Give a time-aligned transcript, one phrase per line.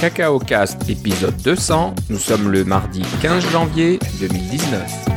[0.00, 1.96] Cacao Cast épisode 200.
[2.08, 5.08] Nous sommes le mardi 15 janvier 2019.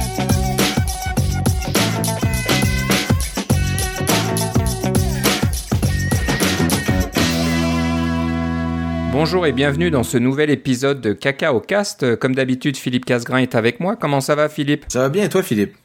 [9.11, 12.15] Bonjour et bienvenue dans ce nouvel épisode de Cacao Cast.
[12.15, 13.95] Comme d'habitude, Philippe Casgrain est avec moi.
[13.95, 14.85] Comment ça va, Philippe?
[14.87, 15.75] Ça va bien et toi, Philippe?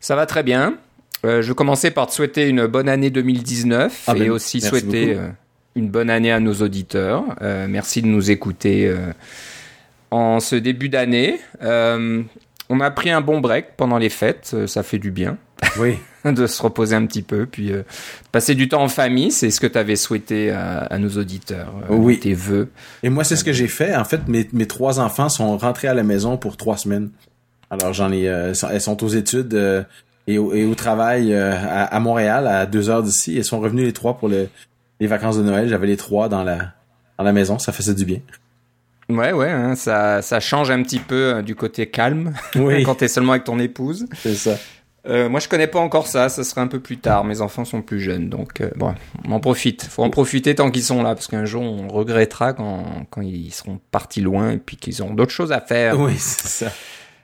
[0.00, 0.76] Ça va très bien.
[1.24, 4.60] Euh, je vais commencer par te souhaiter une bonne année 2019 Ah et ben, aussi
[4.60, 5.28] souhaiter euh,
[5.76, 7.24] une bonne année à nos auditeurs.
[7.42, 9.12] Euh, merci de nous écouter euh,
[10.10, 11.38] en ce début d'année.
[11.62, 12.22] Euh,
[12.68, 15.36] on a pris un bon break pendant les fêtes, euh, ça fait du bien
[15.78, 15.96] Oui.
[16.24, 17.82] de se reposer un petit peu, puis euh,
[18.30, 21.72] passer du temps en famille, c'est ce que tu avais souhaité à, à nos auditeurs,
[21.90, 22.18] euh, Oui.
[22.20, 22.68] tes vœux.
[23.02, 23.94] Et moi, c'est ce que j'ai fait.
[23.96, 27.10] En fait, mes, mes trois enfants sont rentrés à la maison pour trois semaines.
[27.70, 29.82] Alors, j'en ai, euh, elles sont aux études euh,
[30.26, 33.36] et, au, et au travail euh, à, à Montréal, à deux heures d'ici.
[33.36, 34.48] Elles sont revenus les trois pour le-
[35.00, 35.68] les vacances de Noël.
[35.68, 36.74] J'avais les trois dans la,
[37.18, 37.58] dans la maison.
[37.58, 38.20] Ça faisait du bien.
[39.08, 42.84] Ouais, ouais, hein, ça, ça change un petit peu euh, du côté calme Oui.
[42.84, 44.06] quand t'es seulement avec ton épouse.
[44.14, 44.56] C'est ça.
[45.08, 46.28] Euh, moi, je connais pas encore ça.
[46.28, 47.24] Ça sera un peu plus tard.
[47.24, 48.94] Mes enfants sont plus jeunes, donc euh, bon,
[49.26, 49.82] on en profite.
[49.84, 53.50] Faut en profiter tant qu'ils sont là, parce qu'un jour, on regrettera quand, quand ils
[53.50, 55.98] seront partis loin et puis qu'ils auront d'autres choses à faire.
[55.98, 56.72] Oui, c'est ça.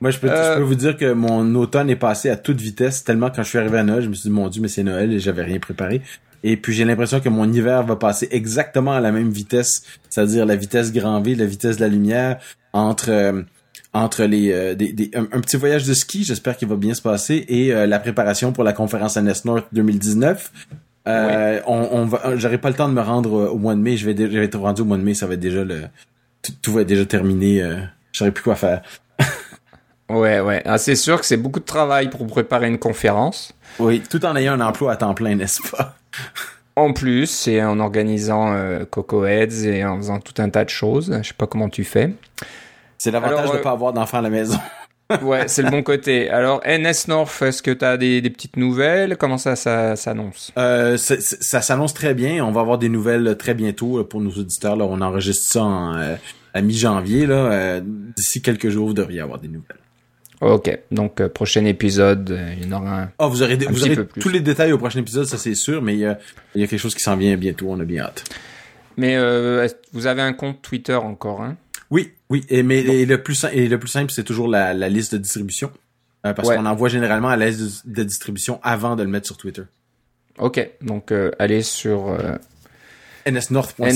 [0.01, 2.61] Moi, je peux, Euh, je peux vous dire que mon automne est passé à toute
[2.61, 4.69] vitesse, tellement quand je suis arrivé à Noël, je me suis dit, mon Dieu, mais
[4.69, 6.01] c'est Noël et j'avais rien préparé.
[6.42, 10.47] Et puis, j'ai l'impression que mon hiver va passer exactement à la même vitesse, c'est-à-dire
[10.47, 12.39] la vitesse grand V, la vitesse de la lumière,
[12.73, 13.43] entre, euh,
[13.93, 16.95] entre les, euh, des, des- un, un petit voyage de ski, j'espère qu'il va bien
[16.95, 20.53] se passer, et euh, la préparation pour la conférence NS North 2019.
[21.09, 23.97] Euh, on, on va, j'aurai pas le temps de me rendre au mois de mai,
[23.97, 25.62] je vais, dé- je vais être rendu au mois de mai, ça va être déjà
[25.65, 25.83] le,
[26.43, 27.77] tout, tout va être déjà terminé, euh,
[28.12, 28.83] je saurais plus quoi faire.
[30.09, 30.62] Ouais, ouais.
[30.65, 33.53] Ah, c'est sûr que c'est beaucoup de travail pour préparer une conférence.
[33.81, 35.97] Oui, tout en ayant un emploi à temps plein, n'est-ce pas?
[36.78, 40.69] En plus, et en organisant euh, Coco Heads et en faisant tout un tas de
[40.69, 41.11] choses.
[41.22, 42.12] Je sais pas comment tu fais.
[42.98, 44.59] C'est l'avantage de euh, pas avoir d'enfants à la maison.
[45.22, 46.31] Ouais, c'est le bon côté.
[46.31, 49.16] Alors, NS North, est-ce que tu as des, des petites nouvelles?
[49.16, 50.53] Comment ça, ça s'annonce?
[50.59, 52.44] Euh, ça s'annonce très bien.
[52.44, 54.75] On va avoir des nouvelles très bientôt pour nos auditeurs.
[54.75, 56.16] Là, on enregistre ça en, euh,
[56.55, 57.26] à mi-janvier.
[57.26, 59.78] Là, d'ici quelques jours, vous devriez avoir des nouvelles.
[60.43, 63.11] Ok, donc euh, prochain épisode, euh, il y en aura un.
[63.19, 65.81] Ah, vous aurez, vous aurez tous les détails au prochain épisode, ça c'est sûr.
[65.81, 66.19] Mais il y a,
[66.55, 67.67] il y a quelque chose qui s'en vient bientôt.
[67.71, 68.25] On a bien hâte.
[68.99, 71.57] Mais euh, vous avez un compte Twitter encore, hein?
[71.91, 72.45] Oui, oui.
[72.51, 75.19] Et mais et le plus et le plus simple, c'est toujours la, la liste de
[75.19, 75.71] distribution.
[76.27, 76.57] Euh, parce Ouais.
[76.57, 79.63] qu'on envoie généralement à la liste de, de distribution avant de le mettre sur Twitter.
[80.39, 82.37] Ok, donc euh, allez sur euh,
[83.31, 83.93] nsnorth.ca.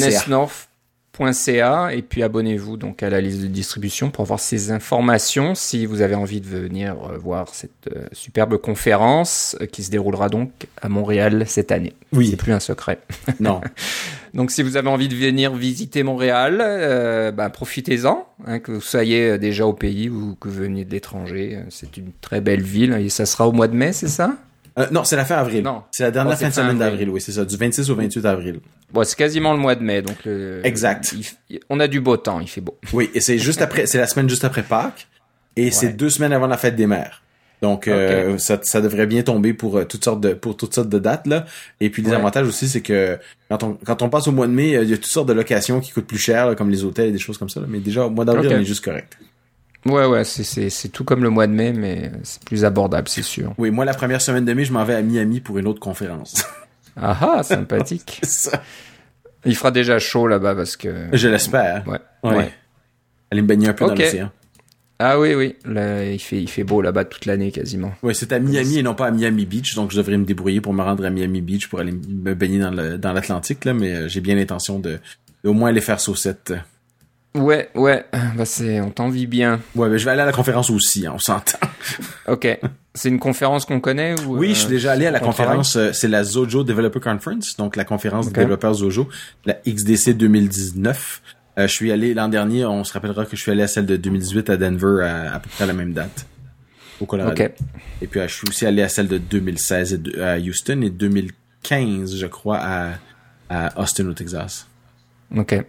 [1.20, 5.86] nsnorth.ca et puis abonnez-vous donc à la liste de distribution pour avoir ces informations si
[5.86, 10.28] vous avez envie de venir euh, voir cette euh, superbe conférence euh, qui se déroulera
[10.28, 11.94] donc à Montréal cette année.
[12.12, 12.28] Oui.
[12.30, 12.98] C'est plus un secret.
[13.38, 13.60] Non.
[14.34, 18.80] Donc si vous avez envie de venir visiter Montréal, euh, bah, profitez-en, hein, que vous
[18.80, 21.56] soyez euh, déjà au pays ou que vous veniez de l'étranger.
[21.56, 24.36] Euh, C'est une très belle ville et ça sera au mois de mai, c'est ça
[24.80, 25.62] Euh, non, c'est la fin avril.
[25.62, 25.82] Non.
[25.90, 26.78] C'est la dernière Oh, fin de semaine avril.
[26.90, 28.60] d'avril, oui, c'est ça, du 26 au 28 avril.
[28.92, 31.12] Bon, c'est quasiment le mois de mai, donc le- Exact.
[31.12, 32.76] il f- on a du beau temps, il fait beau.
[32.92, 35.06] Oui, et c'est juste après, c'est la semaine juste après Pâques,
[35.56, 37.22] et c'est deux semaines avant la fête des mères.
[37.62, 40.88] Donc euh, ça, ça devrait bien tomber pour euh, toutes sortes de pour toutes sortes
[40.88, 41.44] de dates là.
[41.80, 42.16] Et puis les Ouais.
[42.16, 43.18] avantages aussi, c'est que
[43.50, 45.28] quand on quand on passe au mois de mai, euh, il y a toutes sortes
[45.28, 47.60] de locations qui coûtent plus cher, là, comme les hôtels et des choses comme ça.
[47.60, 47.66] là.
[47.68, 48.54] Mais déjà au mois d'avril, Ok.
[48.56, 49.18] on est juste correct.
[49.86, 53.54] Ouais, ouais, c'est- tout comme le mois de mai, mais c'est plus abordable, c'est sûr.
[53.56, 55.80] Oui, moi la première semaine de mai, je m'en vais à Miami pour une autre
[55.80, 56.44] conférence.
[57.00, 58.20] Ah ah, sympathique.
[58.24, 58.62] Ça,
[59.46, 61.06] Il fera déjà chaud là-bas parce que.
[61.12, 61.86] je l'espère.
[61.88, 61.98] Ouais.
[62.22, 62.36] Ouais.
[62.36, 62.52] ouais.
[63.30, 63.96] Aller me baigner un peu Ok.
[63.96, 64.30] dans l'océan.
[64.98, 65.56] Ah oui, oui.
[65.64, 67.92] Là, il fait, il fait beau là-bas toute l'année quasiment.
[68.02, 70.60] Oui, c'est à Miami et non pas à Miami Beach, donc je devrais me débrouiller
[70.60, 73.72] pour me rendre à Miami Beach pour aller me baigner dans le dans l'Atlantique là,
[73.72, 74.98] mais euh, j'ai bien l'intention de,
[75.44, 76.52] de au moins aller faire saucette.
[77.34, 78.04] Ouais, ouais.
[78.36, 79.60] Bah c'est, on t'envie bien.
[79.76, 81.58] Ouais, mais je vais aller à la conférence aussi, hein, on s'entend.
[82.26, 82.46] Ok.
[82.94, 85.36] C'est une conférence qu'on connaît ou Oui, euh, je suis déjà allé à la travaille
[85.36, 89.08] conférence, euh, c'est la Zojo Developer Conference, donc la conférence des développeurs Zojo,
[89.46, 91.22] la XDC 2019.
[91.58, 93.86] Euh, je suis allé l'an dernier, on se rappellera que je suis allé à celle
[93.86, 96.26] de 2018 à Denver à, à peu près à la même date,
[97.00, 97.32] au Colorado.
[97.40, 97.52] Ok.
[98.02, 100.80] Et puis euh, je suis aussi allé à celle de 2016 et de- à Houston
[100.82, 102.88] et 2015, je crois, à,
[103.48, 104.66] à Austin au Texas.
[105.36, 105.64] Ok.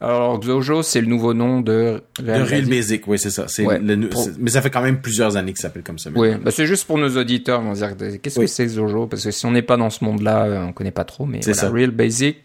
[0.00, 2.68] Alors Xojo, c'est le nouveau nom de De Real Real Basic.
[2.70, 3.46] Basic, oui, c'est ça.
[3.64, 3.78] Ouais.
[3.78, 6.10] le Pour- Mais ça fait quand même plusieurs années que ça s'appelle comme ça.
[6.14, 8.44] Oui, bah c'est juste pour nos auditeurs, on va dire qu'est-ce Oui.
[8.46, 10.90] que c'est Xojo parce que si on n'est pas dans ce monde-là, euh, on connaît
[10.90, 11.74] pas trop mais C'est voilà, ça.
[11.74, 12.38] Real Basic.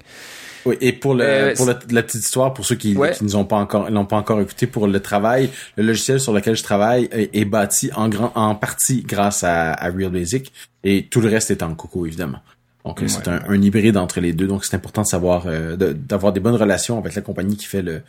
[0.63, 3.12] Oui, et pour le Euh, pour la petite histoire, pour ceux qui Ouais.
[3.13, 6.33] qui nous ont pas encore l'ont pas encore écouté, pour le travail, le logiciel sur
[6.33, 10.53] lequel je travaille est, est bâti en grand en partie grâce à, à Real Basic
[10.83, 12.39] et tout le reste est en Coco évidemment.
[12.86, 14.48] Donc c'est un, un, hybride entre les deux.
[14.48, 15.45] Donc c'est important de savoir
[15.78, 18.01] d'avoir des bonnes relations avec la compagnie qui fait le,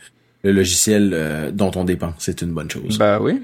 [0.43, 2.13] le logiciel dont on dépend.
[2.17, 2.97] C'est une bonne chose.
[2.97, 3.41] Bah oui.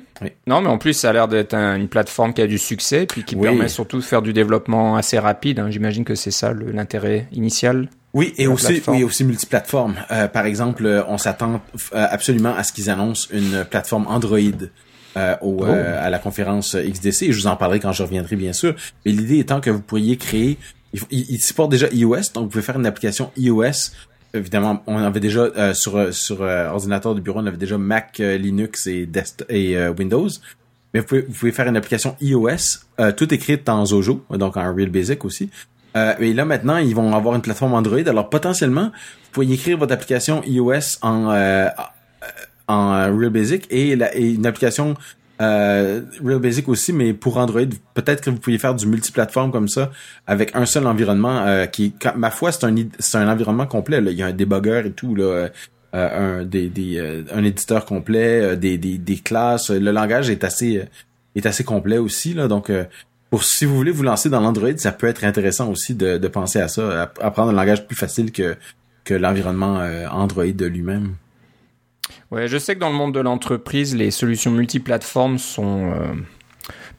[0.47, 3.23] Non, mais en plus, ça a l'air d'être une plateforme qui a du succès, puis
[3.23, 5.59] qui permet surtout de faire du développement assez rapide.
[5.59, 5.69] Hein.
[5.69, 7.89] J'imagine que c'est ça l'intérêt initial.
[8.13, 9.95] Oui, et aussi, oui, aussi multiplateforme.
[10.11, 11.61] Euh, par exemple, euh, on s'attend
[11.93, 14.39] euh, absolument à ce qu'ils annoncent une plateforme Android
[15.15, 15.65] euh, au, oh.
[15.65, 17.23] à la conférence XDC.
[17.23, 18.73] Et je vous en parlerai quand je reviendrai, bien sûr.
[19.05, 20.57] Mais l'idée étant que vous pourriez créer...
[20.93, 23.91] Il, il, supporte déjà iOS, donc vous pouvez faire une application iOS.
[24.33, 29.09] Évidemment, on avait déjà sur sur ordinateur de bureau, on avait déjà Mac, Linux et,
[29.49, 30.29] et Windows.
[30.93, 34.73] Mais vous pouvez, vous pouvez faire une application iOS, tout écrite en Zojo, donc en
[34.73, 35.49] Real Basic aussi.
[35.95, 38.07] Euh, et là maintenant, ils vont avoir une plateforme Android.
[38.07, 41.67] Alors potentiellement, vous pouvez écrire votre application iOS en euh,
[42.67, 44.95] en Real Basic et, la, et une application
[45.41, 47.61] euh, Real Basic aussi, mais pour Android,
[47.93, 49.91] peut-être que vous pouvez faire du multiplateforme comme ça
[50.27, 54.01] avec un seul environnement euh, qui, ma foi, c'est un c'est un environnement complet.
[54.01, 54.11] Là.
[54.11, 55.49] Il y a un débugger et tout là.
[55.95, 59.71] Euh, un des, euh, un éditeur complet, des, des, classes.
[59.71, 60.83] Le langage est assez
[61.35, 62.35] est assez complet aussi.
[62.35, 62.69] Donc
[63.41, 66.67] si vous voulez vous lancer dans l'Android, ça peut être intéressant aussi de, penser à
[66.67, 68.55] ça, apprendre un langage plus facile que,
[69.03, 71.15] que l'environnement euh, Android lui-même.
[72.31, 76.13] Ouais, je sais que dans le monde de l'entreprise, les solutions multiplateformes sont euh,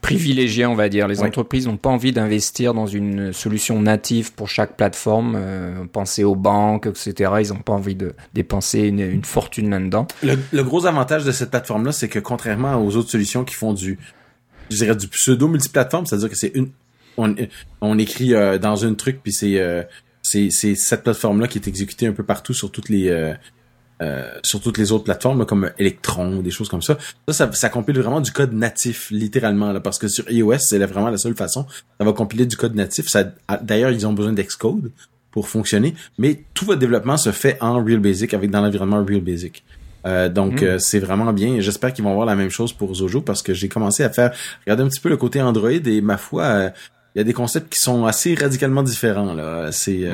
[0.01, 1.07] privilégiées, on va dire.
[1.07, 5.35] Les entreprises n'ont pas envie d'investir dans une solution native pour chaque plateforme.
[5.37, 7.31] Euh, penser aux banques, etc.
[7.41, 10.07] Ils n'ont pas envie de dépenser une, une fortune là-dedans.
[10.23, 13.73] Le, le, gros avantage de cette plateforme-là, c'est que contrairement aux autres solutions qui font
[13.73, 13.99] du
[14.69, 16.69] je dirais du pseudo multiplateforme, c'est-à-dire que c'est une
[17.17, 17.35] on,
[17.81, 19.83] on écrit euh, dans une truc puis c'est euh,
[20.21, 23.33] c'est c'est cette plateforme là qui est exécutée un peu partout sur toutes les euh,
[24.01, 26.97] euh sur toutes les autres plateformes comme Electron des choses comme ça.
[27.27, 30.79] Ça, ça, ça compile vraiment du code natif littéralement là parce que sur iOS c'est
[30.79, 31.65] vraiment la seule façon.
[31.99, 33.07] Ça va compiler du code natif.
[33.07, 33.25] Ça
[33.61, 34.91] d'ailleurs ils ont besoin d'Xcode
[35.31, 39.21] pour fonctionner, mais tout votre développement se fait en Real Basic avec dans l'environnement Real
[39.21, 39.63] Basic.
[40.05, 40.65] Euh, donc hmm.
[40.65, 41.59] euh, c'est vraiment bien.
[41.59, 44.33] J'espère qu'ils vont avoir la même chose pour Zojo parce que j'ai commencé à faire
[44.65, 46.71] regarder un petit peu le côté Android et ma foi,
[47.15, 49.71] il y a des concepts qui sont assez radicalement différents là.
[49.71, 50.09] C'est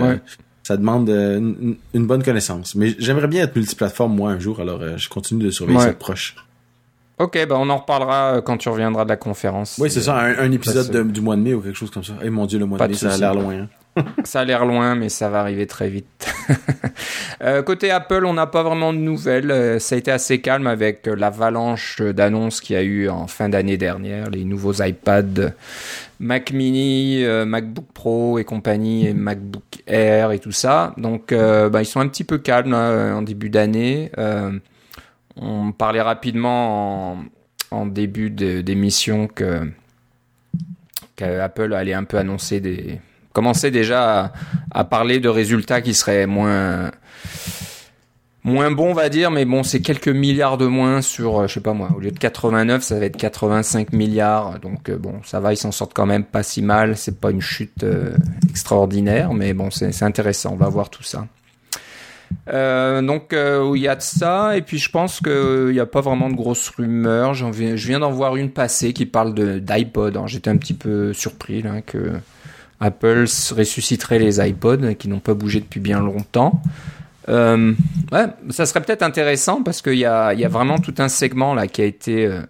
[0.68, 2.76] ça demande une, bonne connaissance.
[2.76, 6.36] Mais j'aimerais bien être multiplateforme moi un jour, alors je continue de surveiller ça proche.
[7.20, 9.78] Ok, bah on en reparlera quand tu reviendras de la conférence.
[9.80, 12.14] Oui, c'est ça, un, épisode du mois de mai ou quelque chose comme ça.
[12.22, 13.54] Eh mon dieu, le mois de mai, ça a l'air loin.
[13.54, 13.70] Hein.
[14.24, 16.34] ça a l'air loin, mais ça va arriver très vite.
[17.44, 19.52] Euh, côté Apple, on n'a pas vraiment de nouvelles.
[19.52, 23.48] Euh, ça a été assez calme avec l'avalanche d'annonces qu'il y a eu en fin
[23.48, 25.54] d'année dernière, les nouveaux iPad,
[26.20, 30.96] Mac Mini, euh, MacBook Pro et compagnie, et MacBook Air et tout ça.
[30.98, 34.12] Donc, bah, ils sont un petit peu calmes en début d'année.
[35.36, 37.18] on parlait rapidement
[37.70, 39.62] en, début d'émission que
[41.16, 43.00] qu'Apple allait un peu annoncer des
[43.38, 44.34] commençait déjà
[44.72, 46.90] à, parler de résultats qui seraient moins
[48.44, 51.56] moins bons, on va dire, mais bon, c'est quelques milliards de moins sur, euh, je
[51.56, 55.16] sais pas moi, au lieu de 89, ça va être 85 milliards, donc euh, bon,
[55.24, 58.16] ça va, ils s'en sortent quand même pas si mal, c'est pas une chute euh,
[58.50, 61.28] extraordinaire, mais bon, c'est intéressant, on va voir tout ça.
[62.48, 66.30] donc il y a de ça et puis je pense qu'il n'y a pas vraiment
[66.30, 67.36] de grosses rumeurs.
[67.36, 70.20] Je viens d'en voir une passer qui parle d'iPod.
[70.26, 72.14] J'étais un petit peu surpris là que
[72.80, 76.62] Apple ressusciterait les iPods qui n'ont pas bougé depuis bien longtemps.
[77.30, 77.74] Euh,
[78.12, 81.82] ouais, ça serait peut-être intéressant parce qu'il y a, vraiment tout un segment là qui
[81.82, 82.42] a été euh,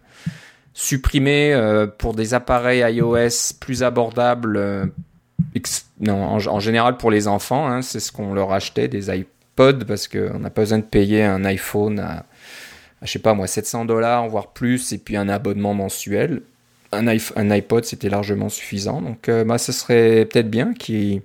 [0.74, 4.91] supprimé euh, pour des appareils iOS plus abordables.
[6.00, 10.07] Non, en, général pour les enfants, hein, c'est ce qu'on leur achetait des iPods parce
[10.07, 12.25] qu'on n'a pas besoin de payer un iPhone à,
[13.01, 16.43] à je sais pas moi 700 dollars voire plus et puis un abonnement mensuel
[16.91, 19.01] un, iPod, c'était largement suffisant.
[19.01, 21.22] Donc, euh, bah, ce serait peut-être bien qu'ils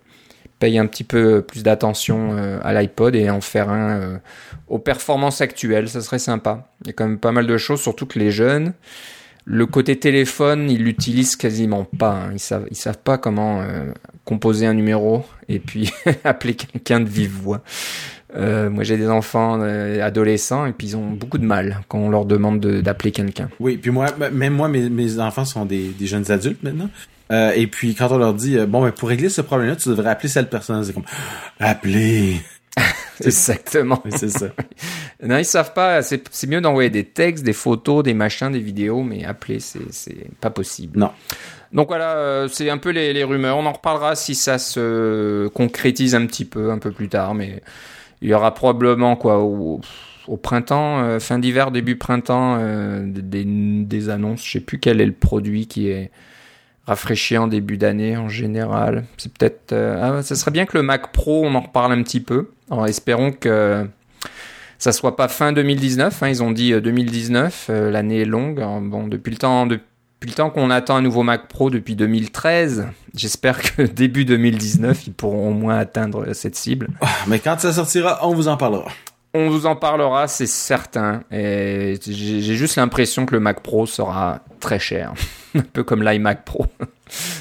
[0.59, 4.19] payent un petit peu plus d'attention euh, à l'iPod et en faire un euh,
[4.69, 5.89] aux performances actuelles.
[5.89, 6.69] Ça serait sympa.
[6.83, 8.73] Il y a quand même pas mal de choses, surtout que les jeunes,
[9.45, 12.13] le côté téléphone, ils l'utilisent quasiment pas.
[12.13, 12.31] Hein.
[12.33, 13.65] Ils savent, ils savent pas comment
[14.25, 15.91] composer un numéro et puis
[16.25, 17.63] appeler quelqu'un de vive voix.
[18.35, 21.99] Euh, moi, j'ai des enfants euh, adolescents et puis ils ont beaucoup de mal quand
[21.99, 23.51] on leur demande d'appeler quelqu'un.
[23.61, 26.89] Oui, puis moi, même moi, mes, mes enfants sont des, des, jeunes adultes maintenant.
[27.31, 29.89] Euh, et puis quand on leur dit euh, bon, mais pour régler ce problème-là, tu
[29.91, 31.05] devrais appeler cette personne, c'est comme
[31.61, 32.41] appeler.
[33.27, 34.03] Exactement.
[34.11, 34.47] c'est ça.
[35.23, 36.03] non, ils savent pas.
[36.03, 40.51] C'est mieux d'envoyer des textes, des photos, des machins, des vidéos, mais appeler, c'est pas
[40.51, 40.99] possible.
[40.99, 41.11] Non.
[41.73, 43.57] Donc voilà, euh, c'est un peu les, les, rumeurs.
[43.57, 47.63] On en reparlera si ça se concrétise un petit peu, un peu plus tard, mais
[48.21, 49.81] il y aura probablement quoi au,
[50.43, 54.45] printemps, euh, fin d'hiver, début printemps, euh, des, des, annonces.
[54.45, 56.11] Je sais plus quel est le produit qui est
[56.87, 59.05] rafraîchi en début d'année en général.
[59.17, 59.73] C'est peut-être.
[59.73, 62.51] Ah, ça serait bien que le Mac Pro, on en reparle un petit peu.
[62.73, 63.87] Alors, espérons que
[64.79, 66.23] ça soit pas fin 2019.
[66.23, 67.67] Hein, ils ont dit 2019.
[67.69, 68.61] Euh, euh, l'année est longue.
[68.61, 72.89] bon, depuis le temps, depuis le temps qu'on attend un nouveau Mac Pro depuis 2013,
[73.15, 76.89] j'espère que début 2019, ils pourront au moins atteindre cette cible.
[77.03, 78.91] Ah, mais quand ça sortira, on vous en parlera.
[79.35, 81.25] On vous en parlera, c'est certain.
[81.31, 85.13] Et j'ai juste l'impression que le Mac Pro sera très cher.
[85.55, 86.67] un peu comme l'iMac Pro.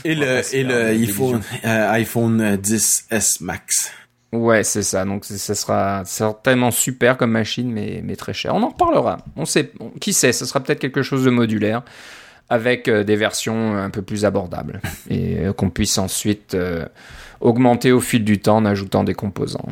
[0.03, 3.91] Et le, et le iPhone, euh, iPhone 10s Max.
[4.31, 5.03] Ouais, c'est ça.
[5.03, 8.55] Donc, ça sera certainement super comme machine, mais, mais très cher.
[8.55, 9.17] On en reparlera.
[9.35, 11.81] On sait, qui sait, ce sera peut-être quelque chose de modulaire
[12.49, 16.55] avec euh, des versions un peu plus abordables et euh, qu'on puisse ensuite
[17.41, 19.65] augmenter au fil du temps en ajoutant des composants.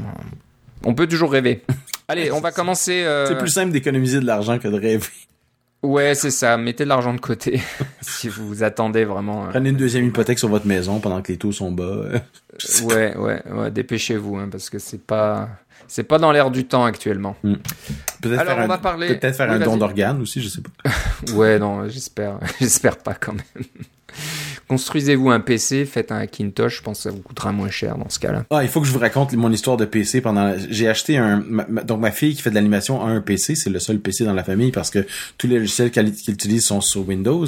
[0.83, 1.63] On peut toujours rêver.
[2.07, 3.05] Allez, on va commencer.
[3.27, 5.05] C'est plus simple d'économiser de l'argent que de rêver.
[5.81, 6.57] Ouais, c'est ça.
[6.57, 7.61] Mettez de l'argent de côté
[8.01, 9.45] si vous vous attendez vraiment.
[9.45, 9.49] Euh.
[9.49, 12.03] Prenez une deuxième hypothèque sur votre maison pendant que les taux sont bas.
[12.83, 13.71] Ouais, ouais, ouais.
[13.71, 15.47] Dépêchez-vous hein, parce que c'est pas,
[15.87, 17.37] c'est pas dans l'air du temps actuellement.
[17.41, 17.53] Hmm.
[18.21, 19.15] Peut-être faire, on un, va parler...
[19.15, 20.91] peut faire un don d'organes aussi, je sais pas.
[21.35, 23.65] ouais, non, j'espère, j'espère pas quand même.
[24.69, 28.09] Construisez-vous un PC, faites un Hackintosh, je pense que ça vous coûtera moins cher dans
[28.09, 28.45] ce cas-là.
[28.51, 30.53] Ah, il faut que je vous raconte mon histoire de PC pendant.
[30.69, 31.43] J'ai acheté un.
[31.85, 34.33] Donc ma fille qui fait de l'animation a un PC, c'est le seul PC dans
[34.33, 35.07] la famille parce que
[35.39, 37.47] tous les logiciels qu'elle utilise sont sur Windows.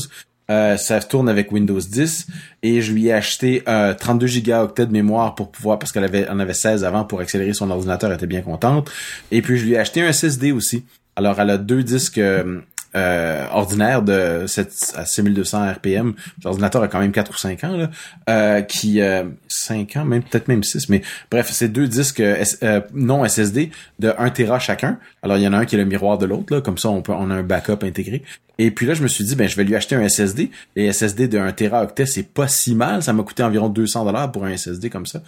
[0.49, 2.27] Euh, ça tourne avec Windows 10
[2.63, 6.27] et je lui ai acheté euh, 32 gigaoctets de mémoire pour pouvoir parce qu'elle avait
[6.27, 8.91] en avait 16 avant pour accélérer son ordinateur, elle était bien contente.
[9.29, 10.83] Et puis je lui ai acheté un SSD aussi.
[11.15, 12.59] Alors elle a deux disques euh,
[12.95, 16.13] euh, ordinaire de 7 à 6200 RPM.
[16.43, 17.87] L'ordinateur a quand même 4 ou 5 ans,
[18.29, 19.01] euh, qui...
[19.01, 23.71] Euh, 5 ans, même peut-être même 6, mais bref, c'est deux disques euh, non SSD
[23.99, 24.97] de 1 Tera chacun.
[25.21, 27.01] Alors, il y en a un qui est le miroir de l'autre, comme ça, on
[27.01, 28.23] peut on a un backup intégré.
[28.57, 30.51] Et puis là, je me suis dit, ben, je vais lui acheter un SSD.
[30.75, 33.01] Et SSD de 1 Tera octet, c'est pas si mal.
[33.03, 35.21] Ça m'a coûté environ 200 dollars pour un SSD comme ça.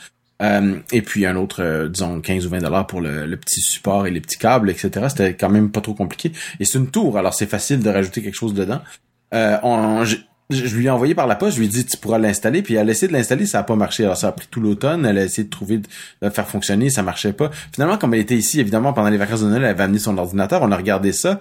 [0.43, 4.07] Euh, et puis un autre, euh, disons, 15 ou 20 dollars pour le, petit support
[4.07, 5.07] et les petits câbles, etc.
[5.09, 6.31] C'était quand même pas trop compliqué.
[6.59, 8.81] Et c'est une tour, alors c'est facile de rajouter quelque chose dedans.
[9.33, 10.05] Euh,
[10.49, 12.75] je, lui ai envoyé par la poste, je lui ai dit tu pourras l'installer, puis
[12.75, 14.03] elle a essayé de l'installer, ça a pas marché.
[14.03, 15.87] Alors ça a pris tout l'automne, elle a essayé de trouver de
[16.21, 17.49] le faire fonctionner, ça marchait pas.
[17.73, 20.17] Finalement, comme elle était ici, évidemment, pendant les vacances de Noël, elle avait amené son
[20.17, 21.39] ordinateur, on a regardé ça.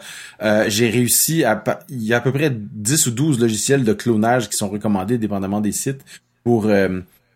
[0.68, 4.48] j'ai réussi à il y a à peu près 10 ou 12 logiciels de clonage
[4.48, 6.04] qui sont recommandés dépendamment des sites
[6.44, 6.68] pour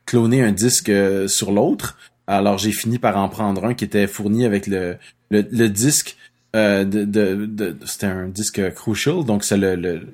[0.07, 1.99] cloner un disque euh, sur l'autre.
[2.27, 4.97] Alors j'ai fini par en prendre un qui était fourni avec le,
[5.31, 6.17] le, disque
[6.55, 10.07] euh, de, de, c'était un disque Crucial, donc c'est le, le,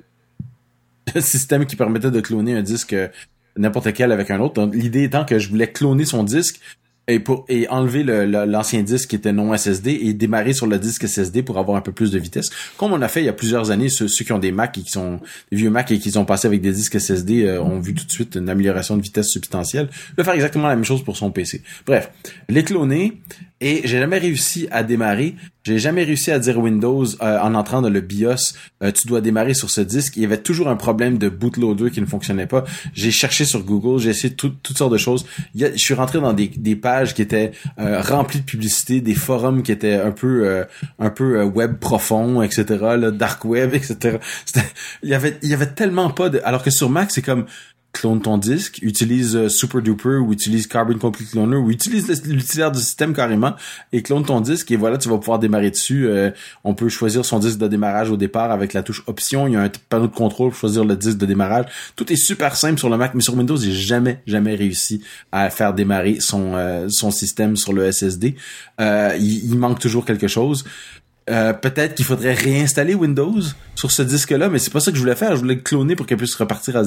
[1.21, 2.95] système qui permettait de cloner un disque
[3.55, 4.69] n'importe quel avec un autre.
[4.73, 6.59] L'idée étant que je voulais cloner son disque
[7.07, 11.07] et pour et enlever l'ancien disque qui était non SSD et démarrer sur le disque
[11.07, 12.49] SSD pour avoir un peu plus de vitesse.
[12.77, 14.81] Comme on a fait il y a plusieurs années ceux, qui ont des Mac et
[14.81, 15.19] qui sont
[15.51, 18.05] des vieux Mac et qui ont passé avec des disques SSD euh, ont vu tout
[18.05, 19.89] de suite une amélioration de vitesse substantielle.
[20.17, 22.09] De faire exactement la même chose pour son PC bref
[22.47, 23.21] les cloner
[23.63, 25.35] et j'ai jamais réussi à démarrer.
[25.63, 28.53] J'ai jamais réussi à dire Windows euh, en entrant dans le BIOS,
[28.83, 30.17] euh, tu dois démarrer sur ce disque.
[30.17, 32.65] Il y avait toujours un problème de bootloader qui ne fonctionnait pas.
[32.93, 35.25] J'ai cherché sur Google, j'ai essayé toutes sortes de choses.
[35.55, 39.63] je suis rentré dans des, des pages qui étaient euh, remplies de publicité, des forums
[39.63, 40.65] qui étaient un peu
[40.99, 42.65] un peu web profond, etc.
[42.97, 44.17] Là, dark web, etc.
[45.03, 46.41] Il y avait il y avait tellement pas de.
[46.43, 47.45] Alors que sur Mac c'est comme
[47.93, 52.71] clone ton disque, utilise euh, Super Duper ou utilise Carbon Complete Cloner ou utilise l'utilitaire
[52.71, 53.53] du système carrément
[53.93, 56.07] et clone ton disque et voilà, tu vas pouvoir démarrer dessus.
[56.07, 56.31] Euh,
[56.63, 59.47] on peut choisir son disque de démarrage au départ avec la touche option.
[59.47, 61.65] Il y a un panneau de contrôle pour choisir le disque de démarrage.
[61.95, 65.49] Tout est super simple sur le Mac, mais sur Windows, j'ai jamais, jamais réussi à
[65.51, 68.35] faire démarrer son, euh, son système sur le SSD.
[68.79, 70.65] il, manque toujours quelque chose.
[71.25, 73.41] Peut-être qu'il faudrait réinstaller Windows
[73.75, 75.35] sur ce disque-là, mais c'est pas ça que je voulais faire.
[75.35, 76.83] Je voulais cloner pour qu'elle puisse repartir à,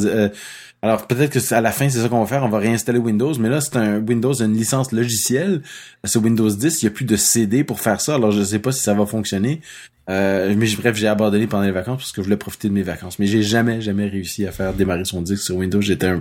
[0.83, 3.33] alors peut-être que à la fin c'est ça qu'on va faire, on va réinstaller Windows,
[3.39, 5.63] mais là c'est un Windows une licence logicielle,
[6.05, 8.59] c'est Windows 10, il y a plus de CD pour faire ça, alors je sais
[8.59, 9.61] pas si ça va fonctionner.
[10.09, 12.83] Euh, mais bref, j'ai abandonné pendant les vacances parce que je voulais profiter de mes
[12.83, 15.81] vacances, mais j'ai jamais jamais réussi à faire démarrer son disque sur Windows.
[15.81, 16.13] J'étais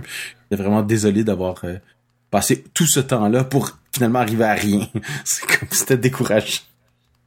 [0.50, 1.76] vraiment désolé d'avoir euh,
[2.30, 4.88] passé tout ce temps-là pour finalement arriver à rien.
[5.24, 6.62] c'est comme c'était décourageant.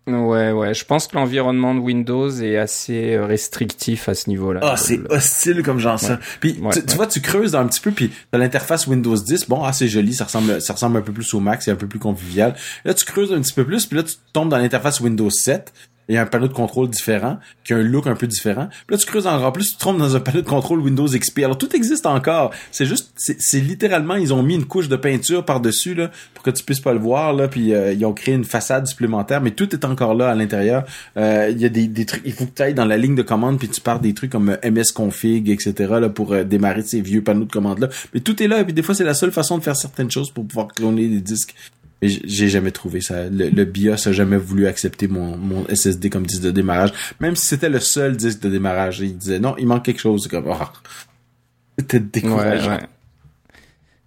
[0.07, 0.73] Ouais, ouais.
[0.73, 4.59] Je pense que l'environnement de Windows est assez euh, restrictif à ce niveau-là.
[4.63, 6.19] Ah, c'est hostile comme genre ça.
[6.39, 9.47] Puis tu, vois, tu creuses un petit peu, puis t'as l'interface Windows 10.
[9.47, 11.75] Bon, ah, c'est joli, ça ressemble, ça ressemble un peu plus au Mac, c'est un
[11.75, 12.55] peu plus convivial.
[12.85, 15.71] Là, tu creuses un petit peu plus, puis là, tu tombes dans l'interface Windows 7.
[16.09, 18.67] Il y a un panneau de contrôle différent, qui a un look un peu différent.
[18.87, 21.39] Puis là, tu creuses encore plus, tu te dans un panneau de contrôle Windows XP.
[21.43, 22.51] Alors, tout existe encore.
[22.71, 26.49] C'est juste, c'est littéralement, ils ont mis une couche de peinture par-dessus, là, pour que
[26.49, 29.51] tu puisses pas le voir, là, puis euh, ils ont créé une façade supplémentaire, mais
[29.51, 30.83] tout est encore là à l'intérieur.
[31.15, 33.21] Euh, il y a des, trucs, il faut que tu ailles dans la ligne de
[33.21, 37.23] commande, puis tu pars des trucs comme euh, msconfig, etc., là, pour démarrer ces vieux
[37.23, 37.89] panneaux de commande-là.
[38.15, 40.09] Mais tout est là, et puis des fois, c'est la seule façon de faire certaines
[40.09, 41.53] choses pour pouvoir cloner des disques.
[42.01, 43.29] Et j'ai jamais trouvé ça.
[43.29, 46.93] Le, BIOS a jamais voulu accepter mon, mon SSD comme disque de démarrage.
[47.19, 49.01] Même si c'était le seul disque de démarrage.
[49.01, 50.27] Il disait non, il manque quelque chose.
[50.27, 50.55] Comme, oh,
[51.79, 52.79] c'était décourageant.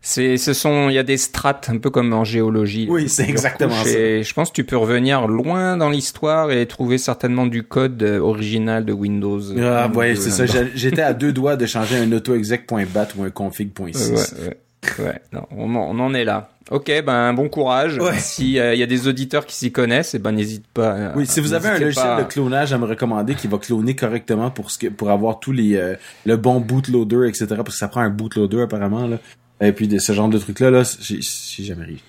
[0.05, 2.89] C'est, ce sont, il y a des strates un peu comme en géologie.
[2.91, 3.89] Oui, c'est exactement ça.
[3.89, 8.03] Et je pense que tu peux revenir loin dans l'histoire et trouver certainement du code
[8.03, 9.41] euh, original de Windows.
[9.61, 10.45] Ah, ouais, c'est ça.
[10.75, 14.11] J'étais à deux doigts de changer un autoexec.bat ou un config.6.
[14.11, 14.57] Ouais, ouais.
[14.99, 16.51] Ouais, non, on, en est là.
[16.71, 17.99] Ok, ben bon courage.
[18.19, 21.13] Si il y a des auditeurs qui s'y connaissent, et eh ben n'hésite pas.
[21.17, 24.51] oui, si vous avez un logiciel de clonage à me recommander qui va cloner correctement
[24.51, 27.47] pour ce que, pour avoir tous les euh, le bon bootloader, etc.
[27.49, 29.19] Parce que ça prend un bootloader apparemment là.
[29.61, 32.03] Et puis de ce genre de trucs là, là, j'ai jamais ri.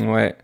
[0.00, 0.34] Ouais.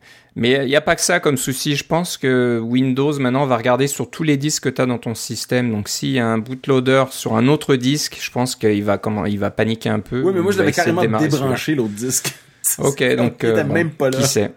[0.41, 1.77] Mais il n'y a pas que ça comme souci.
[1.77, 4.97] Je pense que Windows maintenant va regarder sur tous les disques que tu as dans
[4.97, 5.71] ton système.
[5.71, 9.27] Donc s'il y a un bootloader sur un autre disque, je pense qu'il va comment
[9.27, 10.23] il va paniquer un peu.
[10.23, 12.35] Oui, mais moi je l'avais carrément débranché l'autre disque.
[12.79, 14.19] Ok, donc euh, même pas là.
[14.19, 14.53] Qui sait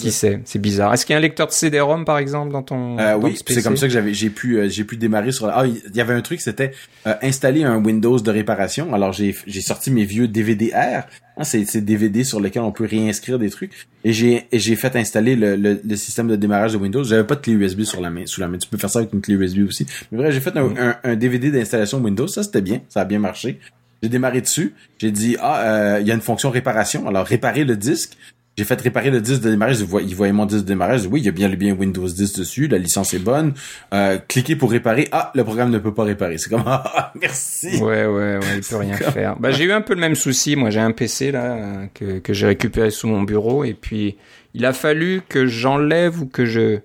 [0.00, 0.94] Qui sait C'est bizarre.
[0.94, 3.62] Est-ce qu'il y a un lecteur de CD-ROM par exemple dans ton euh, Oui, c'est
[3.62, 5.46] comme ça que j'avais j'ai pu euh, j'ai pu démarrer sur.
[5.48, 6.72] Ah, il y avait un truc, c'était
[7.06, 8.94] euh, installer un Windows de réparation.
[8.94, 11.04] Alors j'ai j'ai sorti mes vieux DVD-R.
[11.36, 13.72] Hein, c'est c'est DVD sur lesquels on peut réinscrire des trucs.
[14.04, 17.04] Et j'ai j'ai fait installer le, le, le, système de démarrage de Windows.
[17.04, 18.58] J'avais pas de clé USB sur la main sous la main.
[18.58, 19.86] Tu peux faire ça avec une clé USB aussi.
[20.10, 20.78] Mais vrai, j'ai fait un, mm.
[20.78, 22.26] un, un DVD d'installation Windows.
[22.26, 23.60] Ça c'était bien, ça a bien marché.
[24.02, 24.74] J'ai démarré dessus.
[24.98, 27.06] J'ai dit, ah, euh, il y a une fonction réparation.
[27.08, 28.16] Alors, réparer le disque.
[28.56, 29.78] J'ai fait réparer le disque de démarrage.
[29.80, 31.06] Il voyait mon disque de démarrage.
[31.06, 32.66] Oui, il y a bien le bien Windows 10 dessus.
[32.66, 33.54] La licence est bonne.
[33.94, 35.08] Euh, cliquez pour réparer.
[35.12, 36.38] Ah, le programme ne peut pas réparer.
[36.38, 37.76] C'est comme, ah, merci.
[37.80, 39.36] Ouais, ouais, ouais, il peut rien faire.
[39.38, 40.56] Bah, j'ai eu un peu le même souci.
[40.56, 43.62] Moi, j'ai un PC, là, que, que j'ai récupéré sous mon bureau.
[43.62, 44.16] Et puis,
[44.54, 46.80] il a fallu que j'enlève ou que je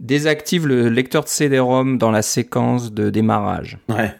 [0.00, 3.78] désactive le lecteur de CD-ROM dans la séquence de démarrage.
[3.88, 4.14] Ouais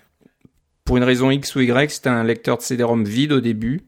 [0.84, 3.80] pour une raison X ou Y, c'est un lecteur de CD-ROM vide au début.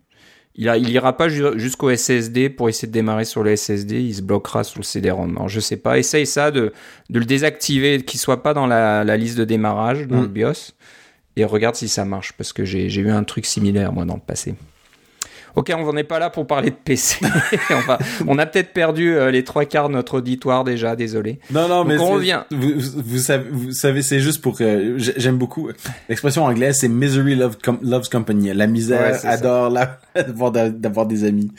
[0.54, 4.14] Il, a, il ira pas jusqu'au SSD pour essayer de démarrer sur le SSD, il
[4.14, 5.36] se bloquera sur le CD-ROM.
[5.36, 6.72] Alors je sais pas, essaye ça de,
[7.10, 10.32] de le désactiver, qu'il soit pas dans la, la liste de démarrage dans le mm.
[10.32, 10.73] BIOS,
[11.36, 14.21] et regarde si ça marche, parce que j'ai eu un truc similaire moi dans le
[14.21, 14.54] passé.
[15.56, 17.25] Ok, on n'en est pas là pour parler de PC.
[17.71, 17.97] on,
[18.28, 21.40] on a peut-être perdu euh, les trois quarts de notre auditoire déjà, désolé.
[21.50, 22.42] Non, non, mais on revient.
[22.50, 25.71] Vous, vous, savez, vous savez c'est juste pour que j'aime beaucoup
[26.10, 28.52] l'expression anglaise, c'est misery loves, company.
[28.52, 29.73] La misère adore
[30.14, 31.50] d'avoir des amis.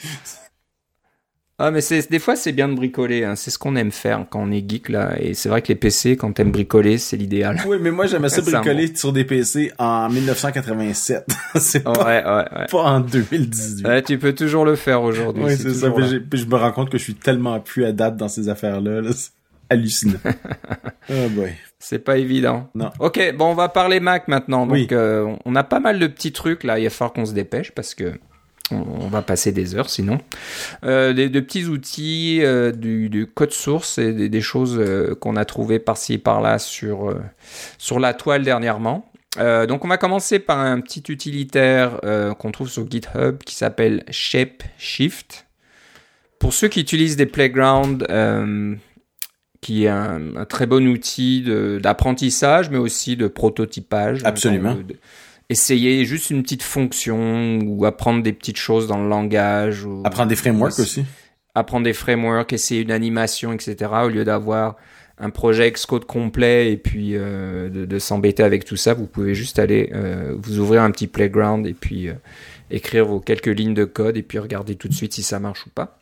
[1.60, 3.34] Ah mais c'est des fois c'est bien de bricoler, hein.
[3.34, 5.16] c'est ce qu'on aime faire quand on est geek là.
[5.18, 7.60] Et c'est vrai que les PC quand t'aimes bricoler c'est l'idéal.
[7.66, 11.26] Oui mais moi j'aimais ça bricoler sur des PC en 1987.
[11.56, 13.86] c'est pas, ouais, ouais, pas en 2018.
[13.86, 15.42] Ouais, tu peux toujours le faire aujourd'hui.
[15.44, 15.92] Oui c'est ça.
[15.96, 19.00] je me rends compte que je suis tellement plus à date dans ces affaires là.
[19.12, 19.32] C'est
[19.70, 20.18] hallucinant.
[21.10, 21.52] oh boy.
[21.80, 22.68] C'est pas évident.
[22.74, 22.90] Non.
[22.98, 24.66] Ok, bon, on va parler Mac maintenant.
[24.66, 26.78] Donc, euh, on a pas mal de petits trucs là.
[26.78, 28.18] Il va falloir qu'on se dépêche parce que
[28.70, 30.18] on va passer des heures sinon.
[30.84, 35.44] Euh, des, de petits outils, euh, du, code source et des, choses euh, qu'on a
[35.44, 37.14] trouvées par-ci et par-là sur,
[37.78, 39.10] sur la toile dernièrement.
[39.36, 42.00] donc on va commencer par un petit utilitaire
[42.38, 45.46] qu'on trouve sur GitHub qui s'appelle ShapeShift.
[46.38, 48.04] Pour ceux qui utilisent des playgrounds,
[49.60, 51.44] qui est un, très bon outil
[51.80, 54.24] d'apprentissage, mais aussi de prototypage.
[54.24, 54.76] Absolument
[55.48, 59.84] essayer juste une petite fonction ou apprendre des petites choses dans le langage.
[59.84, 61.04] Ou apprendre des frameworks aussi.
[61.54, 63.90] Apprendre des frameworks, essayer une animation, etc.
[64.04, 64.76] Au lieu d'avoir
[65.18, 69.58] un projet Xcode complet et puis euh, de, s'embêter avec tout ça, vous pouvez juste
[69.58, 72.14] aller euh, vous ouvrir un petit playground et puis euh,
[72.70, 75.66] écrire vos quelques lignes de code et puis regarder tout de suite si ça marche
[75.66, 75.98] ou pas.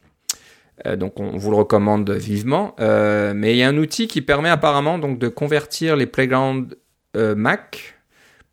[0.97, 2.75] donc on vous le recommande vivement.
[2.79, 6.75] mais il y a un outil qui permet apparemment donc de convertir les playgrounds
[7.15, 7.96] Mac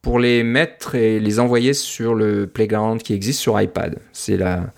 [0.04, 4.00] pour les mettre et les envoyer sur le Playground qui existe sur iPad.
[4.12, 4.74] C'est la,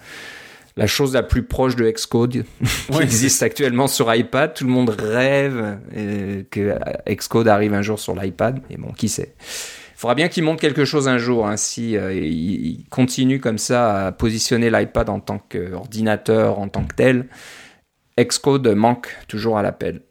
[0.78, 2.46] la chose la plus proche de Xcode
[2.92, 4.54] qui existe actuellement sur iPad.
[4.54, 6.78] Tout le monde rêve euh, que
[7.10, 9.34] Xcode arrive un jour sur l'iPad, mais bon, qui sait.
[9.40, 11.48] Il faudra bien qu'il monte quelque chose un jour.
[11.48, 16.84] Hein, si euh, il continue comme ça à positionner l'iPad en tant qu'ordinateur, en tant
[16.84, 17.26] que tel,
[18.20, 20.02] Xcode manque toujours à l'appel.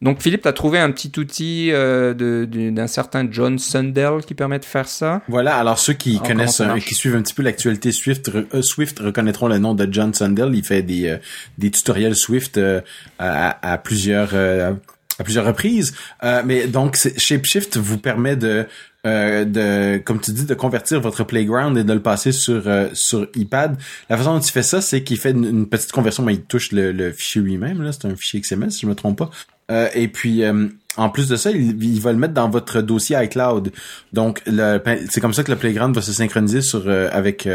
[0.00, 2.14] Donc Philippe, tu as trouvé un petit outil euh,
[2.46, 5.22] d'un certain John Sundell qui permet de faire ça?
[5.28, 9.00] Voilà, alors ceux qui connaissent, euh, qui suivent un petit peu l'actualité Swift, euh, Swift
[9.00, 10.54] reconnaîtront le nom de John Sundell.
[10.54, 11.16] Il fait des,
[11.58, 12.60] des tutoriels Swift
[13.18, 14.34] à, plusieurs
[15.18, 15.94] à plusieurs reprises.
[16.22, 18.66] Euh, mais donc, Shapeshift vous permet de,
[19.06, 22.88] euh, de, comme tu dis, de convertir votre playground et de le passer sur euh,
[22.92, 23.76] sur iPad.
[24.08, 26.72] La façon dont il fait ça, c'est qu'il fait une, petite conversion, mais il touche
[26.72, 27.82] le, fichier lui-même.
[27.82, 29.30] Là, c'est un fichier XML, si je me trompe pas.
[29.70, 30.42] Euh, et puis,
[30.96, 33.72] en plus de ça, il, va le mettre dans votre dossier iCloud.
[34.12, 34.42] Donc,
[35.10, 37.48] c'est comme ça que le playground va se synchroniser sur avec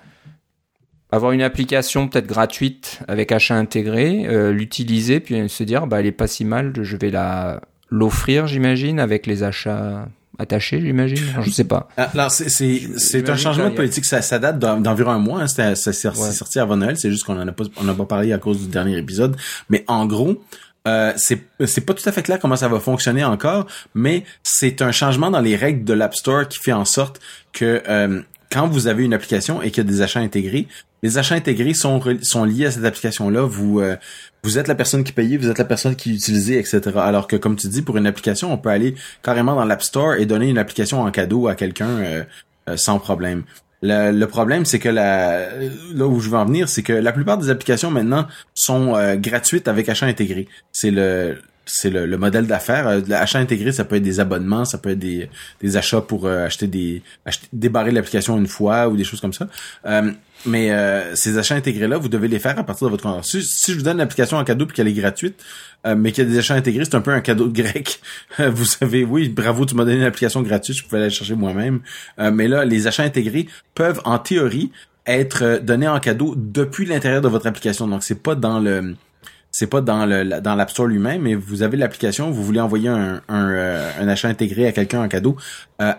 [1.12, 6.08] avoir une application peut-être gratuite avec achat intégré, euh, l'utiliser, puis se dire, bah, elle
[6.08, 7.12] est pas si mal, je vais
[7.92, 10.08] l'offrir, j'imagine, avec les achats
[10.40, 11.24] attachés, j'imagine?
[11.42, 11.90] Je sais pas.
[11.98, 14.06] Ah, alors, c'est, c'est, c'est un changement de politique.
[14.06, 15.42] Ça, ça date d'environ un mois.
[15.42, 15.48] Hein.
[15.48, 16.98] C'était, sorti avant Noël.
[16.98, 19.36] C'est juste qu'on en a pas, on a pas parlé à cause du dernier épisode.
[19.70, 20.42] Mais en gros,
[20.88, 24.82] euh, c'est c'est pas tout à fait clair comment ça va fonctionner encore, mais c'est
[24.82, 27.20] un changement dans les règles de l'App Store qui fait en sorte
[27.54, 28.22] que euh,
[28.52, 30.68] quand vous avez une application et qu'il y a des achats intégrés,
[31.06, 33.42] les achats intégrés sont liés à cette application-là.
[33.42, 33.96] Vous euh,
[34.42, 36.82] vous êtes la personne qui payait, vous êtes la personne qui utilisait, etc.
[36.98, 40.16] Alors que, comme tu dis, pour une application, on peut aller carrément dans l'App Store
[40.16, 42.24] et donner une application en cadeau à quelqu'un euh,
[42.70, 43.44] euh, sans problème.
[43.84, 45.48] Le, problème, c'est que la,
[45.94, 49.68] là où je veux en venir, c'est que la plupart des applications maintenant sont gratuites
[49.68, 50.48] avec achat intégré.
[50.72, 53.02] C'est le c'est le, modèle d'affaires.
[53.08, 55.30] L'achat intégré, ça peut être des abonnements, ça peut être des,
[55.78, 57.02] achats pour acheter des
[57.54, 59.48] débarrer l'application une fois ou des choses comme ça.
[60.46, 63.26] Mais euh, ces achats intégrés-là, vous devez les faire à partir de votre compte.
[63.26, 65.44] Si, je vous donne l'application en cadeau puis qu'elle est gratuite,
[65.88, 68.00] euh, mais qu'il y a des achats intégrés, c'est un peu un cadeau de grec.
[68.38, 71.80] vous savez, oui, bravo, tu m'as donné une application gratuite, je pouvais aller chercher moi-même.
[72.20, 74.72] Euh, mais là, les achats intégrés peuvent, en théorie,
[75.08, 77.88] être donnés en cadeau depuis l'intérieur de votre application.
[77.88, 78.96] Donc, c'est pas dans le
[79.58, 82.90] c'est pas dans le dans l'App Store lui-même, mais vous avez l'application, vous voulez envoyer
[82.90, 85.38] un, un, achat intégré à quelqu'un en cadeau.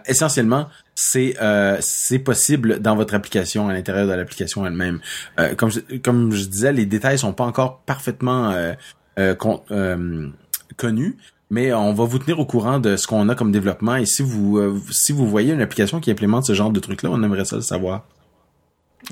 [0.07, 5.01] essentiellement, c'est euh, c'est possible dans votre application à l'intérieur de l'application elle-même.
[5.41, 8.75] Euh, comme je, comme je disais, les détails sont pas encore parfaitement euh,
[9.19, 10.29] euh,
[10.77, 11.17] connus,
[11.49, 13.97] mais on va vous tenir au courant de ce qu'on a comme développement.
[13.97, 17.09] Et si vous si vous voyez une application qui implémente ce genre de truc là,
[17.11, 18.05] on aimerait ça le savoir.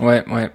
[0.01, 0.51] Ouais, ouais.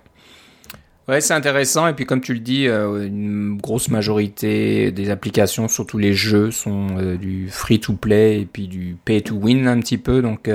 [1.10, 1.88] Ouais, c'est intéressant.
[1.88, 7.18] Et puis, comme tu le dis, une grosse majorité des applications, surtout les jeux, sont
[7.20, 10.22] du free-to-play et puis du pay-to-win un petit peu.
[10.22, 10.48] Donc,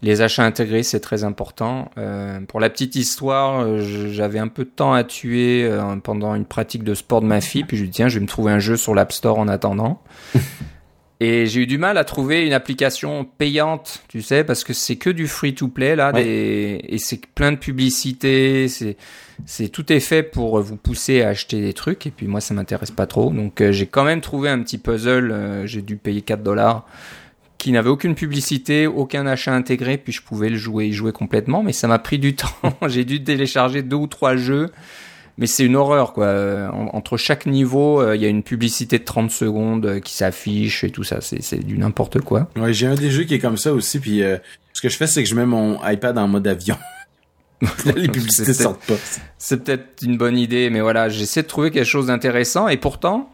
[0.00, 1.90] les achats intégrés, c'est très important.
[1.98, 3.80] Euh, pour la petite histoire, euh,
[4.12, 7.40] j'avais un peu de temps à tuer euh, pendant une pratique de sport de ma
[7.40, 9.38] fille, puis je lui dis tiens, je vais me trouver un jeu sur l'App Store
[9.38, 10.00] en attendant.
[11.20, 14.94] Et j'ai eu du mal à trouver une application payante, tu sais, parce que c'est
[14.96, 18.96] que du free-to-play là, et c'est plein de publicités, c'est
[19.46, 22.06] c'est tout est fait pour vous pousser à acheter des trucs.
[22.06, 25.62] Et puis moi, ça m'intéresse pas trop, donc j'ai quand même trouvé un petit puzzle.
[25.64, 26.86] j'ai dû payer 4 dollars
[27.58, 31.62] qui n'avait aucune publicité, aucun achat intégré, puis je pouvais le jouer, y jouer complètement,
[31.64, 32.48] mais ça m'a pris du temps.
[32.86, 34.70] J'ai dû télécharger deux ou trois jeux,
[35.38, 36.70] mais c'est une horreur quoi.
[36.92, 40.84] entre chaque niveau, euh, il y a une publicité de 30 secondes euh, qui s'affiche
[40.84, 42.48] et tout ça, c'est du n'importe quoi.
[42.56, 44.36] Ouais, j'ai un des jeux qui est comme ça aussi, puis euh,
[44.72, 46.76] ce que je fais, c'est que je mets mon iPad en mode avion.
[47.96, 48.94] les publicités sortent pas.
[49.38, 52.68] C'est peut-être une bonne idée, mais voilà, j'essaie de trouver quelque chose d'intéressant.
[52.68, 53.30] Et pourtant,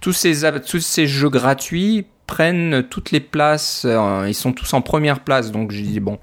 [0.00, 3.84] tous ces, tous ces jeux gratuits prennent toutes les places.
[3.84, 5.52] Euh, ils sont tous en première place.
[5.52, 6.18] Donc, je dis, bon,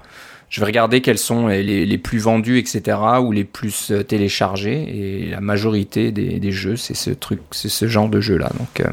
[0.49, 5.23] je vais regarder quels sont les, les, plus vendus, etc., ou les plus euh, téléchargés.
[5.23, 8.49] Et la majorité des, des jeux, c'est ce truc, c'est ce genre de jeu-là.
[8.57, 8.89] Donc, euh,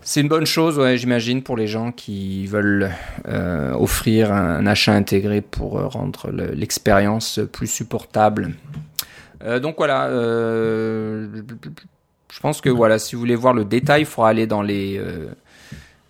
[0.00, 2.90] c'est une bonne chose, ouais, j'imagine, pour les gens qui veulent
[3.28, 8.52] euh, offrir un, achat intégré pour rendre l'expérience plus supportable.
[9.60, 11.40] Donc voilà, je
[12.40, 15.00] pense que voilà, si vous voulez voir le détail, il faudra aller dans les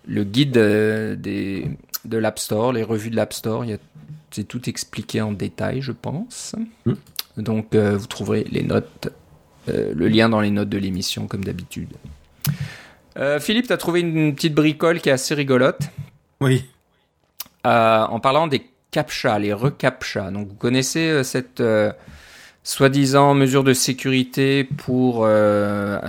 [0.05, 1.67] le guide des,
[2.05, 3.65] de l'App Store, les revues de l'App Store.
[4.31, 6.55] C'est tout expliqué en détail, je pense.
[6.85, 6.93] Mm.
[7.37, 9.09] Donc vous trouverez les notes,
[9.67, 11.89] le lien dans les notes de l'émission, comme d'habitude.
[13.17, 15.81] Euh, Philippe, tu as trouvé une petite bricole qui est assez rigolote.
[16.41, 16.65] Oui.
[17.65, 20.31] Euh, en parlant des CAPTCHA, les recaptcha.
[20.31, 21.91] Donc, vous connaissez euh, cette euh,
[22.63, 25.99] soi-disant mesure de sécurité pour euh,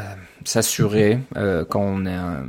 [0.44, 2.46] s'assurer euh, quand on est un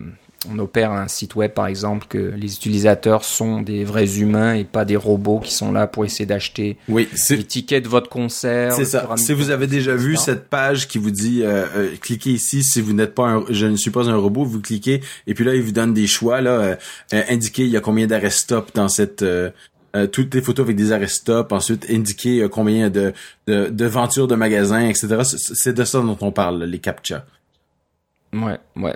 [0.51, 4.63] on opère un site web par exemple que les utilisateurs sont des vrais humains et
[4.63, 8.73] pas des robots qui sont là pour essayer d'acheter oui, les tickets de votre concert.
[8.73, 9.07] C'est ça.
[9.17, 12.81] Si vous avez déjà vu cette page qui vous dit euh, euh, cliquez ici si
[12.81, 15.55] vous n'êtes pas un je ne suis pas un robot, vous cliquez et puis là
[15.55, 16.75] il vous donne des choix là euh,
[17.13, 19.49] euh indiquez il y a combien d'arrêts stop dans cette euh,
[19.95, 23.13] euh, toutes les photos avec des arrêts stop, ensuite indiquer euh, combien de,
[23.47, 25.19] de, de ventures de magasins, etc.
[25.23, 27.25] C'est de ça dont on parle, les CAPTCHA.
[28.33, 28.95] Ouais, ouais.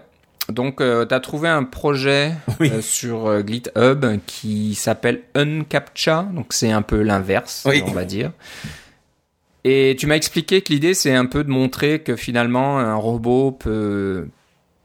[0.49, 2.71] Donc, euh, tu as trouvé un projet oui.
[2.73, 6.29] euh, sur euh, GitHub qui s'appelle UnCAPTCHA.
[6.33, 7.83] Donc, c'est un peu l'inverse, oui.
[7.85, 8.31] on va dire.
[9.63, 13.51] Et tu m'as expliqué que l'idée, c'est un peu de montrer que finalement, un robot
[13.51, 14.27] peut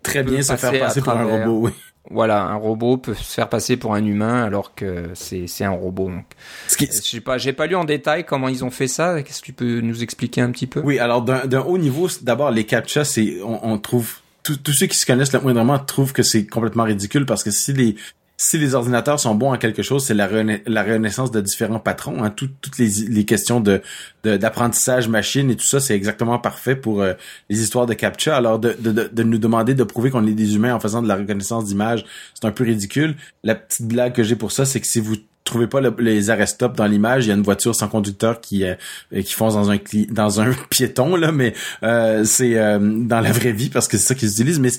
[0.03, 1.61] très bien se faire passer pour un robot.
[1.63, 1.71] Oui.
[2.11, 5.71] Voilà, un robot peut se faire passer pour un humain alors que c'est c'est un
[5.71, 6.11] robot.
[6.11, 6.27] Donc,
[6.69, 6.87] Ce qui...
[6.87, 9.23] je sais pas, j'ai pas lu en détail comment ils ont fait ça.
[9.23, 10.81] Qu'est-ce que tu peux nous expliquer un petit peu?
[10.85, 14.97] Oui, alors d'un haut niveau, d'abord les captcha, c'est on, on trouve tous ceux qui
[14.97, 17.97] se connaissent le moindrement trouvent que c'est complètement ridicule parce que si les
[18.37, 21.79] si les ordinateurs sont bons en quelque chose, c'est la, rena la renaissance de différents
[21.79, 22.25] patrons.
[22.25, 22.31] Hein.
[22.31, 23.81] Tout, toutes les, questions de
[24.25, 27.15] d'apprentissage machine et tout ça, c'est exactement parfait pour euh,
[27.49, 28.37] les histoires de captcha.
[28.37, 31.09] Alors de, de, de, nous demander de prouver qu'on est des humains en faisant de
[31.09, 32.05] la reconnaissance d'image,
[32.35, 33.17] c'est un peu ridicule.
[33.45, 36.31] La petite blague que j'ai pour ça, c'est que si vous trouvez pas le, les
[36.31, 38.75] arrêts stop dans l'image, il y a une voiture sans conducteur qui euh,
[39.11, 39.79] qui fonce dans un
[40.11, 44.09] dans un piéton là, mais euh, c'est euh, dans la vraie vie parce que c'est
[44.09, 44.61] ça qu'ils utilisent.
[44.61, 44.71] Mais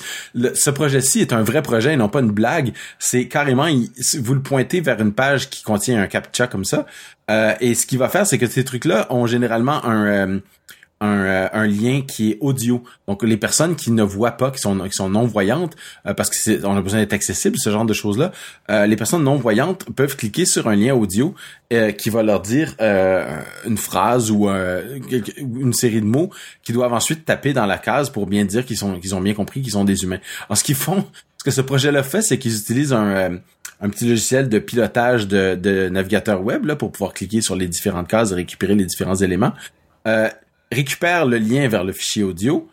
[0.54, 2.74] ce projet-ci est un vrai projet et non pas une blague.
[3.00, 3.68] C'est carrément
[4.20, 6.86] vous le pointez vers une page qui contient un captcha comme ça.
[7.30, 10.40] Euh, et ce qu'il va faire, c'est que ces trucs-là ont généralement un
[11.02, 12.84] un, euh, un, lien qui est audio.
[13.08, 16.30] Donc les personnes qui ne voient pas, qui sont qui sont non voyantes, euh, parce
[16.30, 18.32] que c'est on a besoin d'être accessible, ce genre de choses là.
[18.70, 21.36] Euh, les personnes non voyantes peuvent cliquer sur un lien audio
[21.74, 26.30] euh, qui va leur dire euh, une phrase ou une série de mots
[26.64, 29.34] qu'ils doivent ensuite taper dans la case pour bien dire qu'ils sont qu'ils ont bien
[29.34, 30.20] compris qu'ils sont des humains.
[30.48, 31.06] Alors ce qu'ils font,
[31.38, 33.40] ce que ce projet-là fait, c'est qu'ils utilisent un
[33.82, 37.68] un petit logiciel de pilotage de, de navigateur web là pour pouvoir cliquer sur les
[37.68, 39.54] différentes cases et récupérer les différents éléments.
[40.08, 40.30] Euh,
[40.72, 42.68] récupère le lien vers le fichier audio,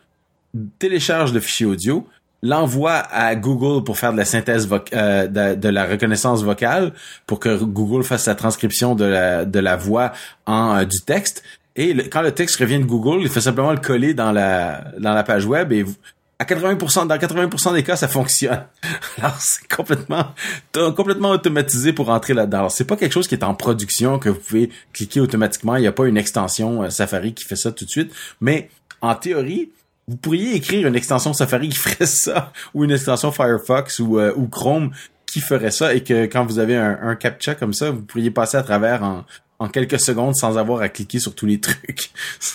[0.78, 2.07] télécharge le fichier audio,
[2.42, 6.92] l'envoie à Google pour faire de la synthèse euh, de, la reconnaissance vocale
[7.26, 10.12] pour que Google fasse la transcription de la, de la voix
[10.46, 11.42] en euh, du texte.
[11.76, 15.14] Et quand le texte revient de Google, il fait simplement le coller dans la dans
[15.14, 15.85] la page web et
[16.42, 18.64] à 80%, dans 80% des cas, ça fonctionne.
[19.18, 20.35] Alors, c'est complètement,
[20.96, 22.68] complètement automatisé pour entrer là-dedans.
[22.68, 25.76] C'est pas quelque chose qui est en production, que vous pouvez cliquer automatiquement.
[25.76, 28.12] Il n'y a pas une extension euh, Safari qui fait ça tout de suite.
[28.40, 29.70] Mais, en théorie,
[30.09, 34.33] vous pourriez écrire une extension Safari qui ferait ça, ou une extension Firefox ou, euh,
[34.37, 34.90] ou Chrome
[35.26, 38.31] qui ferait ça, et que quand vous avez un, un captcha comme ça, vous pourriez
[38.31, 39.24] passer à travers en,
[39.62, 42.11] en quelques secondes sans avoir à cliquer sur tous les trucs.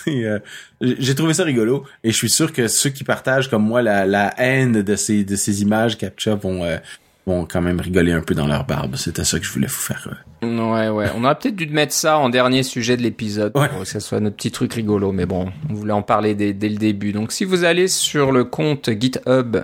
[0.08, 0.40] euh,
[0.82, 4.06] j'ai trouvé ça rigolo et je suis sûr que ceux qui partagent comme moi la,
[4.06, 6.78] la haine de ces de ces images captcha vont euh,
[7.26, 8.96] vont quand même rigoler un peu dans leur barbe.
[8.96, 10.08] C'était ça que je voulais vous faire.
[10.44, 10.70] Euh.
[10.70, 13.70] Ouais ouais, on aurait peut-être dû mettre ça en dernier sujet de l'épisode ouais.
[13.70, 16.54] pour que ça soit notre petit truc rigolo mais bon, on voulait en parler dès,
[16.54, 17.14] dès le début.
[17.14, 19.58] Donc si vous allez sur le compte GitHub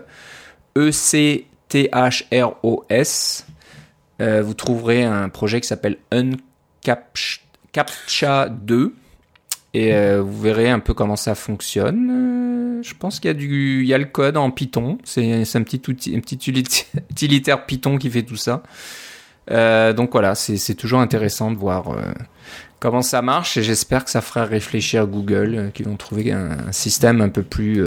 [0.78, 3.46] E C T H R O S
[4.22, 6.32] euh, vous trouverez un projet qui s'appelle Un
[6.84, 8.94] CAPTCHA 2
[9.76, 12.10] et euh, vous verrez un peu comment ça fonctionne.
[12.12, 15.00] Euh, je pense qu'il y a du, il y a le code en Python.
[15.04, 16.36] C'est un petit outil, un petit
[17.10, 18.62] utilitaire Python qui fait tout ça.
[19.52, 21.96] Euh, donc voilà, c'est toujours intéressant de voir
[22.84, 26.70] comment ça marche et j'espère que ça fera réfléchir Google, euh, qui vont trouver un,
[26.74, 27.82] système un peu plus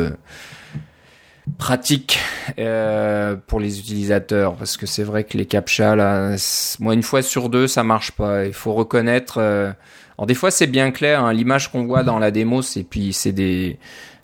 [1.58, 2.18] pratique
[2.58, 6.36] euh, pour les utilisateurs parce que c'est vrai que les captcha là,
[6.80, 8.46] moi une fois sur deux ça marche pas.
[8.46, 9.38] Il faut reconnaître.
[9.38, 9.72] Euh...
[10.18, 13.12] Alors des fois c'est bien clair, hein, l'image qu'on voit dans la démo, c'est puis
[13.12, 13.78] c'est des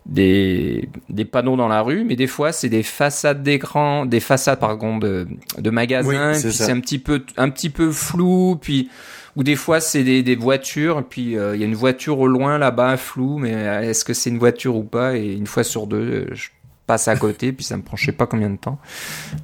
[0.05, 4.59] des, des panneaux dans la rue, mais des fois c'est des façades d'écran, des façades
[4.59, 8.91] pardon de, de magasins, puis c'est un petit peu un petit peu flou, puis
[9.37, 12.27] ou des fois c'est des, des voitures, puis euh, il y a une voiture au
[12.27, 15.87] loin là-bas flou, mais est-ce que c'est une voiture ou pas Et une fois sur
[15.87, 16.49] deux, je
[16.87, 18.79] passe à côté, puis ça me prend je sais pas combien de temps.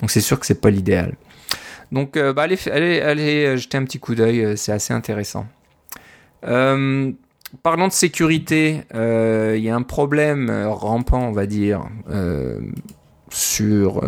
[0.00, 1.14] Donc c'est sûr que c'est pas l'idéal.
[1.92, 5.46] Donc euh, bah, allez, allez, allez euh, jeter un petit coup d'œil, c'est assez intéressant.
[6.46, 7.12] Euh,
[7.62, 11.86] parlant de sécurité, il y a un problème rampant, on va dire,
[13.30, 14.02] sur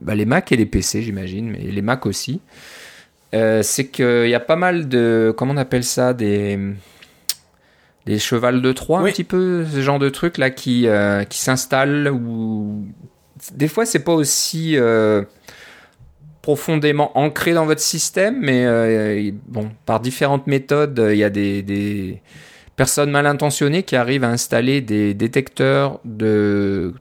[0.00, 2.40] bah, les Mac et les PC, j'imagine, mais les Mac aussi.
[3.32, 6.58] c'est qu'il y a pas mal de, comment on appelle ça, des
[8.06, 11.38] des chevals de Troie, un petit peu, ce genre de trucs là qui, euh, qui
[11.38, 12.86] s'installent ou
[13.52, 15.24] des fois c'est pas aussi euh,
[16.40, 21.62] profondément ancré dans votre système, mais euh, bon, par différentes méthodes, il y a des,
[21.62, 22.22] des
[22.76, 26.94] personnes mal intentionnées qui arrivent à installer des détecteurs de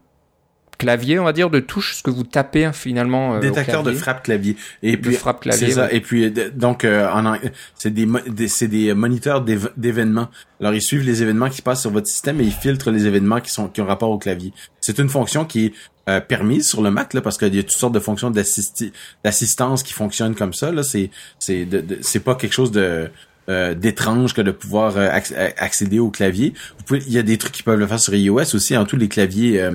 [0.78, 3.36] clavier, on va dire, de touche, ce que vous tapez hein, finalement.
[3.36, 4.56] Euh, Détecteur de frappe clavier.
[4.84, 5.68] Et puis frappe clavier.
[5.68, 5.92] C'est ça.
[5.92, 7.08] Et puis donc euh,
[7.76, 8.08] c'est des,
[8.48, 10.30] c'est des moniteurs d'événements.
[10.60, 13.42] Alors ils suivent les événements qui passent sur votre système et ils filtrent les événements
[13.42, 14.54] qui sont qui ont rapport au clavier.
[14.82, 15.74] C'est une fonction qui est
[16.08, 18.32] euh, permise sur le Mac là parce qu'il y a toutes sortes de fonctions
[19.24, 20.84] d'assistance qui fonctionnent comme ça là.
[20.84, 21.10] C'est
[21.40, 21.68] c'est
[22.02, 23.10] c'est pas quelque chose de
[23.48, 26.56] euh, d'étrange que de pouvoir accéder au clavier.
[26.80, 28.76] Vous pouvez, il y a des trucs qui peuvent le faire sur iOS aussi.
[28.76, 29.72] En tous les claviers, euh,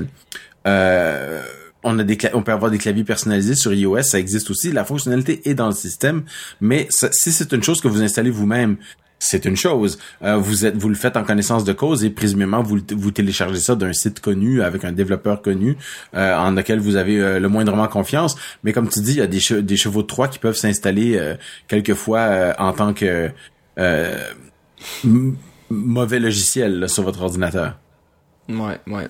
[0.65, 4.73] on a des on peut avoir des claviers personnalisés sur iOS, ça existe aussi.
[4.73, 6.25] La fonctionnalité est dans le système,
[6.61, 8.77] mais si c'est une chose que vous installez vous-même,
[9.21, 9.99] c'est une chose.
[10.23, 13.61] Euh, vous êtes, vous le faites en connaissance de cause et présumément vous, vous téléchargez
[13.61, 15.77] ça d'un site connu avec un développeur connu
[16.15, 18.35] euh, en lequel vous avez euh, le moindrement confiance.
[18.65, 21.37] Mais comme tu dis, il y a des, chevaux de Troie qui peuvent s'installer
[21.69, 23.31] quelquefois en tant que
[25.71, 27.79] mauvais logiciel sur votre ordinateur.
[28.49, 29.09] Ouais, ouais.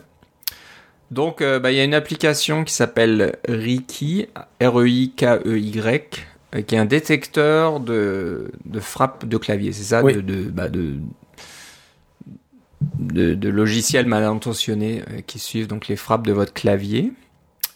[1.10, 4.26] Donc, euh, bah, il y a une application qui s'appelle Reiki,
[4.60, 9.72] R-E-I-K-E-Y, euh, qui est un détecteur de, de frappe de clavier.
[9.72, 10.98] C'est ça, de, de, bah, de,
[13.34, 17.12] de, logiciels mal intentionnés euh, qui suivent donc les frappes de votre clavier.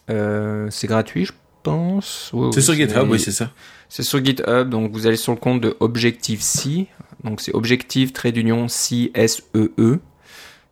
[0.08, 1.32] c'est gratuit, je
[1.64, 2.32] pense.
[2.52, 3.50] c'est sur GitHub, oui, c'est ça.
[3.88, 6.86] C'est sur GitHub, donc vous allez sur le compte de Objective-C.
[7.24, 10.00] Donc c'est Objective trait d'union C E E.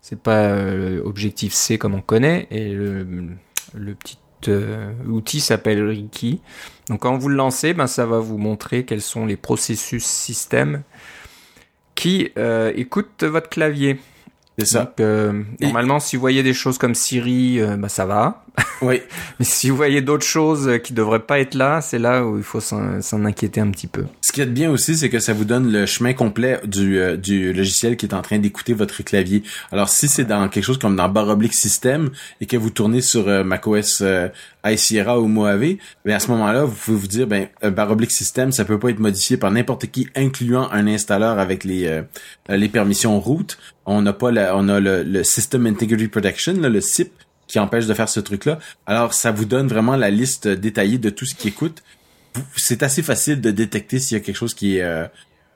[0.02, 2.48] C'est pas euh, objectif C comme on connaît.
[2.50, 3.06] Et le,
[3.94, 6.40] petit euh, outil s'appelle Riki.
[6.88, 10.82] Donc quand vous le lancez, ben, ça va vous montrer quels sont les processus système
[11.94, 14.00] qui euh, écoutent votre clavier.
[14.58, 14.94] C'est ça.
[15.60, 18.44] Normalement, si vous voyez des choses comme Siri, bah ça va.
[18.82, 19.00] Oui.
[19.38, 22.42] Mais si vous voyez d'autres choses qui devraient pas être là, c'est là où il
[22.42, 24.04] faut s'en inquiéter un petit peu.
[24.32, 27.18] Ce qui est bien aussi, c'est que ça vous donne le chemin complet du, euh,
[27.18, 29.42] du logiciel qui est en train d'écouter votre clavier.
[29.70, 32.08] Alors, si c'est dans quelque chose comme dans Bar Oblique System
[32.40, 34.02] et que vous tournez sur macOS
[34.64, 38.10] High Sierra ou Mojave, ben à ce moment-là, vous pouvez vous dire, ben Bar Oblique
[38.10, 42.00] System, ça peut pas être modifié par n'importe qui, incluant un installeur avec les
[42.48, 43.48] les permissions root
[43.84, 47.12] on n'a pas on a le, System Integrity Protection, le SIP,
[47.48, 48.58] qui empêche de faire ce truc-là.
[48.86, 51.82] Alors, ça vous donne vraiment la liste détaillée de tout ce qui écoute.
[52.56, 55.06] C'est assez facile de détecter s'il y a quelque chose qui est euh,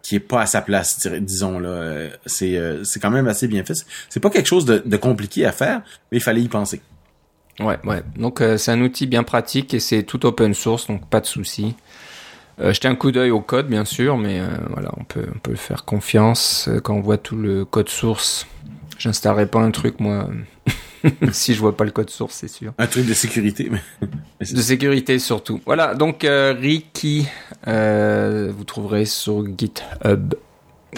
[0.02, 2.08] qui est pas à sa place, disons là.
[2.26, 3.74] C'est euh, c'est quand même assez bien fait.
[4.08, 6.80] C'est pas quelque chose de, compliqué à faire, mais il fallait y penser.
[7.58, 8.02] Ouais, ouais.
[8.16, 11.26] Donc euh, c'est un outil bien pratique et c'est tout open source, donc pas de
[11.26, 11.74] souci.
[12.60, 15.38] Euh, jeter un coup d'œil au code, bien sûr, mais euh, voilà, on peut, on
[15.38, 18.46] peut faire confiance euh, quand on voit tout le code source.
[18.98, 20.28] J'installerai pas un truc, moi,
[21.32, 22.72] si je vois pas le code source, c'est sûr.
[22.78, 23.82] Un truc de sécurité, mais...
[24.40, 25.60] de sécurité surtout.
[25.66, 27.26] Voilà, donc euh, Ricky,
[27.66, 30.34] vous trouverez sur GitHub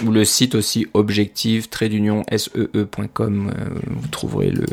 [0.04, 3.52] ou le site aussi objective d'union see.com.
[3.86, 4.66] vous trouverez le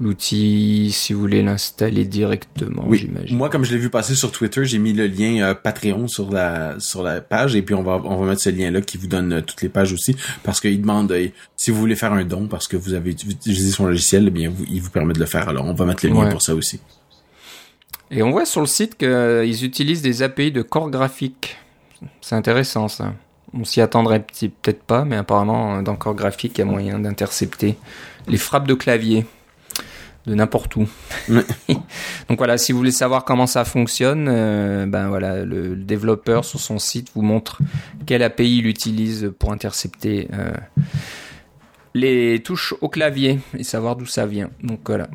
[0.00, 2.98] l'outil si vous voulez l'installer directement, oui.
[2.98, 3.36] j'imagine.
[3.36, 6.30] Moi, comme je l'ai vu passer sur Twitter, j'ai mis le lien euh, Patreon sur
[6.30, 9.06] la sur la page et puis on va on va mettre ce lien-là qui vous
[9.06, 12.24] donne euh, toutes les pages aussi parce qu'il demande euh, si vous voulez faire un
[12.24, 15.26] don parce que vous avez utilisé son logiciel, eh bien il vous permet de le
[15.26, 15.48] faire.
[15.48, 16.80] Alors on va mettre le lien pour ça aussi.
[18.10, 21.56] Et on voit sur le site qu'ils utilisent des API de corps graphique.
[22.22, 23.12] C'est intéressant ça.
[23.52, 27.76] On s'y attendrait peut-être pas, mais apparemment dans corps graphique, il y a moyen d'intercepter
[28.26, 29.26] les frappes de clavier
[30.26, 30.86] de n'importe où.
[31.28, 36.60] Donc voilà, si vous voulez savoir comment ça fonctionne, euh, ben voilà, le, développeur sur
[36.60, 37.58] son site vous montre
[38.06, 40.52] quelle API il utilise pour intercepter euh,
[41.94, 44.50] les touches au clavier et savoir d'où ça vient.
[44.62, 45.08] Donc voilà.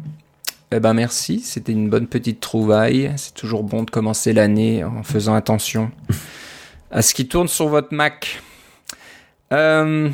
[0.71, 3.13] Eh ben merci, c'était une bonne petite trouvaille.
[3.17, 5.91] C'est toujours bon de commencer l'année en faisant attention
[6.91, 8.41] à ce qui tourne sur votre Mac.
[9.53, 10.09] Euh,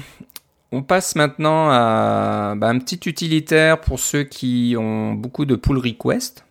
[0.72, 5.78] on passe maintenant à bah, un petit utilitaire pour ceux qui ont beaucoup de pull
[5.78, 6.46] requests.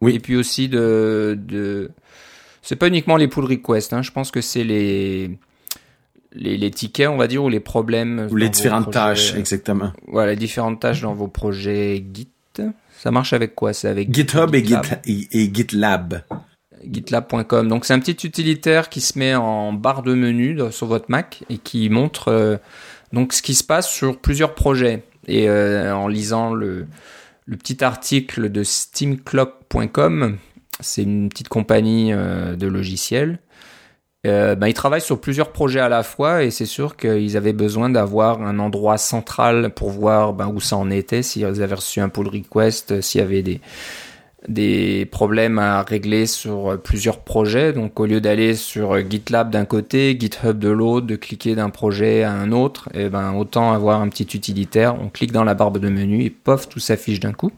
[0.00, 0.14] Oui.
[0.14, 1.90] Et puis aussi de, de...
[2.62, 3.92] c'est pas uniquement les pull requests.
[3.92, 4.02] Hein.
[4.02, 5.30] Je pense que c'est les...
[6.32, 8.28] les les tickets, on va dire, ou les problèmes.
[8.30, 8.98] Ou les différentes projets.
[8.98, 9.92] tâches, exactement.
[10.06, 12.28] Voilà, les différentes tâches dans vos projets Git.
[12.98, 13.74] Ça marche avec quoi?
[13.74, 14.84] C'est avec GitHub et, GitLab.
[15.04, 16.22] Git, et, et GitLab.
[16.90, 17.68] gitlab.com.
[17.68, 21.44] Donc c'est un petit utilitaire qui se met en barre de menu sur votre Mac
[21.50, 22.56] et qui montre euh,
[23.12, 25.02] donc ce qui se passe sur plusieurs projets.
[25.26, 26.86] Et euh, en lisant le,
[27.58, 30.38] petit article de steamclock.com,
[30.80, 33.38] c'est une petite compagnie euh, de logiciels.
[34.26, 37.52] Euh, ben, ils travaillent sur plusieurs projets à la fois et c'est sûr qu'ils avaient
[37.52, 42.00] besoin d'avoir un endroit central pour voir ben, où ça en était, s'ils avaient reçu
[42.00, 43.60] un pull request, s'il y avait des,
[44.48, 47.72] des problèmes à régler sur euh, plusieurs projets.
[47.72, 51.70] Donc au lieu d'aller sur euh, GitLab d'un côté, GitHub de l'autre, de cliquer d'un
[51.70, 55.00] projet à un autre, et ben autant avoir un petit utilitaire.
[55.00, 57.52] On clique dans la barbe de menu et pof, tout s'affiche d'un coup.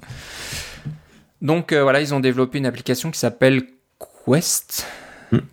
[1.43, 3.63] Donc euh, voilà, ils ont développé une application qui s'appelle
[4.27, 4.87] Quest.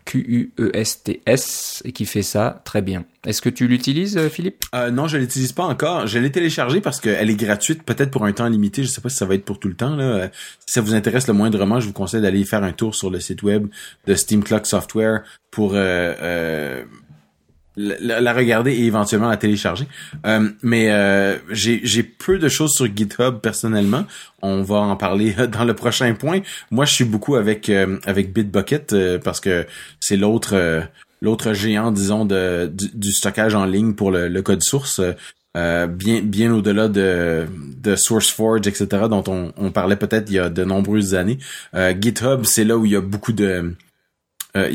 [0.05, 3.05] Q-U-E-S-T-S et qui fait ça très bien.
[3.25, 4.63] Est-ce que tu l'utilises, euh, Philippe?
[4.73, 6.07] Euh, non, je l'utilise pas encore.
[6.07, 8.83] Je l'ai téléchargé parce qu'elle est gratuite, peut-être pour un temps limité.
[8.83, 9.97] Je sais pas si ça va être pour tout le temps.
[10.65, 13.19] Si ça vous intéresse le moindrement, je vous conseille d'aller faire un tour sur le
[13.19, 13.67] site web
[14.05, 16.83] de Steam Clock Software pour euh,
[17.77, 19.87] la, la regarder et éventuellement la télécharger.
[20.25, 24.05] Euh, mais euh, j'ai peu de choses sur GitHub personnellement.
[24.41, 26.41] On va en parler dans le prochain point.
[26.71, 29.65] Moi, je suis beaucoup avec euh, avec Bitbucket euh, parce que
[29.99, 30.81] c'est l'autre euh,
[31.21, 35.01] l'autre géant, disons, de du, du stockage en ligne pour le, le code source.
[35.55, 37.47] euh, bien bien au-delà de,
[37.81, 41.39] de SourceForge, etc., dont on, on parlait peut-être il y a de nombreuses années.
[41.73, 43.73] Euh, GitHub, c'est là où il y a beaucoup de...
[44.57, 44.71] euh,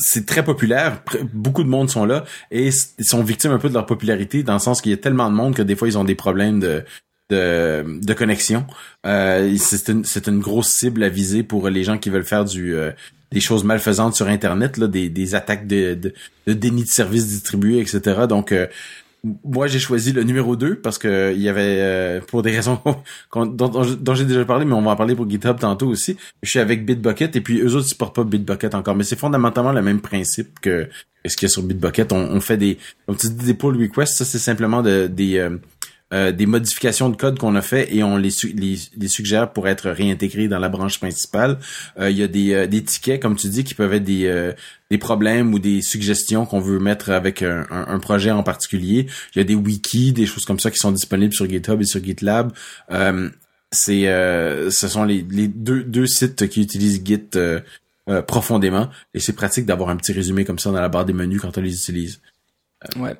[0.00, 2.68] c'est très populaire, beaucoup de monde sont là et
[2.98, 5.30] ils sont victimes un peu de leur popularité dans le sens qu'il y a tellement
[5.30, 6.84] de monde que des fois ils ont des problèmes de
[7.30, 8.66] de, de connexion.
[9.06, 12.90] Euh, c'est une grosse cible à viser pour les gens qui veulent faire du euh,
[13.30, 16.14] des choses malfaisantes sur internet là, des, des attaques de, de,
[16.46, 18.22] de déni de services distribués, etc.
[18.28, 18.66] Donc euh,
[19.24, 22.80] moi j'ai choisi le numéro 2 parce que il y avait euh, pour des raisons
[23.34, 26.16] dont, j'ai déjà parlé mais on va en parler pour GitHub tantôt aussi.
[26.42, 28.94] Je suis avec Bitbucket et puis eux autres ils supportent pas Bitbucket encore.
[28.94, 30.88] Mais c'est fondamentalement le même principe que,
[31.26, 32.12] ce qu'il y a sur Bitbucket.
[32.12, 34.18] On, on fait des comme tu dis des pull requests.
[34.18, 35.58] Ça c'est simplement de, des euh,
[36.14, 39.52] euh, des modifications de code qu'on a fait et on les, su- les, les suggère
[39.52, 41.58] pour être réintégrés dans la branche principale.
[41.98, 44.52] Euh, Il y a des, euh, des tickets, comme tu dis, qui peuvent être des,
[44.90, 49.06] des problèmes ou des suggestions qu'on veut mettre avec un, un- projet en particulier.
[49.34, 51.84] Il y a des wikis, des choses comme ça qui sont disponibles sur GitHub et
[51.84, 52.52] sur GitLab.
[53.70, 57.60] C'est, euh, ce sont les, les deux, deux sites qui utilisent Git euh,
[58.08, 61.12] euh, profondément et c'est pratique d'avoir un petit résumé comme ça dans la barre des
[61.12, 62.18] menus quand on les utilise.
[62.96, 63.14] Ouais.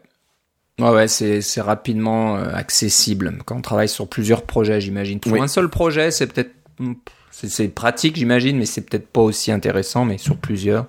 [0.78, 5.18] Ouais, ouais, c'est, c'est rapidement euh, accessible quand on travaille sur plusieurs projets, j'imagine.
[5.20, 5.40] Pour Oui.
[5.40, 6.92] un seul projet, c'est peut-être, hmm,
[7.30, 10.86] c'est pratique, j'imagine, mais c'est peut-être pas aussi intéressant, mais sur plusieurs.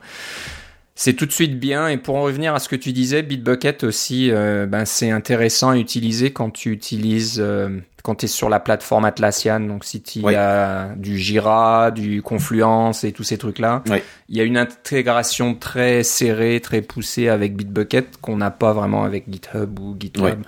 [1.01, 1.87] C'est tout de suite bien.
[1.87, 5.69] Et pour en revenir à ce que tu disais, Bitbucket aussi, euh, ben, c'est intéressant
[5.69, 7.69] à utiliser quand tu utilises, euh,
[8.03, 9.61] quand tu es sur la plateforme Atlassian.
[9.61, 10.35] Donc, si tu Oui.
[10.35, 13.99] as du Jira, du Confluence et tous ces trucs-là, Oui.
[14.27, 19.05] il y a une intégration très serrée, très poussée avec Bitbucket qu'on n'a pas vraiment
[19.05, 20.43] avec GitHub ou GitLab.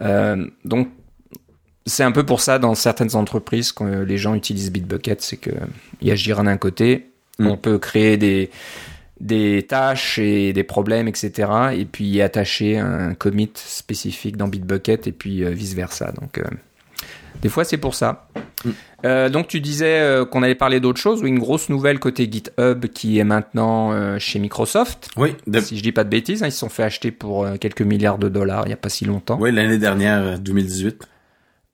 [0.00, 0.90] Euh, donc,
[1.86, 5.50] c'est un peu pour ça dans certaines entreprises quand les gens utilisent Bitbucket, c'est que
[6.00, 7.08] il y a Jira d'un côté,
[7.38, 7.46] Mm.
[7.46, 8.50] on peut créer des
[9.22, 11.48] des tâches et des problèmes, etc.
[11.74, 16.12] Et puis y attacher un commit spécifique dans Bitbucket et puis vice versa.
[16.20, 16.44] Donc euh,
[17.40, 18.28] des fois c'est pour ça.
[18.64, 18.70] Mm.
[19.04, 22.28] Euh, donc tu disais euh, qu'on allait parler d'autre chose ou une grosse nouvelle côté
[22.30, 25.08] GitHub qui est maintenant euh, chez Microsoft.
[25.16, 27.44] Oui, de- Si je dis pas de bêtises, hein, ils se sont fait acheter pour
[27.44, 29.38] euh, quelques milliards de dollars il y a pas si longtemps.
[29.40, 31.08] oui l'année dernière, euh, 2018.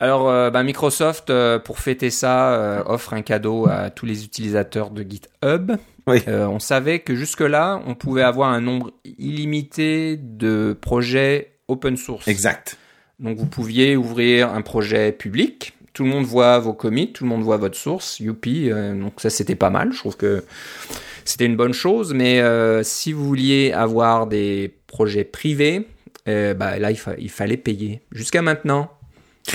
[0.01, 4.25] Alors, euh, bah, Microsoft, euh, pour fêter ça, euh, offre un cadeau à tous les
[4.25, 5.73] utilisateurs de GitHub.
[6.09, 6.19] Oui.
[6.27, 12.27] Euh, on savait que jusque-là, on pouvait avoir un nombre illimité de projets open source.
[12.27, 12.77] Exact.
[13.21, 15.75] Donc, vous pouviez ouvrir un projet public.
[15.93, 18.71] Tout le monde voit vos commits, tout le monde voit votre source, youpi.
[18.71, 19.93] euh, donc ça, c'était pas mal.
[19.93, 20.45] Je trouve que
[21.25, 22.15] c'était une bonne chose.
[22.15, 25.87] Mais euh, si vous vouliez avoir des projets privés,
[26.27, 28.03] bah, là, il, fa- il fallait payer.
[28.13, 28.91] Jusqu'à maintenant.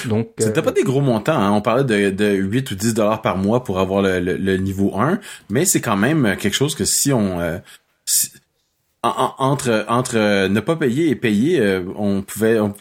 [0.08, 1.52] Donc, C'était euh, pas des gros montants, hein.
[1.52, 4.58] on parlait de, de 8 ou 10 dollars par mois pour avoir le, le- le
[4.58, 5.20] niveau 1,
[5.50, 7.40] mais c'est quand même quelque chose que si on...
[7.40, 7.58] euh,
[8.06, 8.32] si-
[9.04, 12.60] en- en- entre entre euh, ne pas payer et payer, euh, on pouvait...
[12.60, 12.74] on-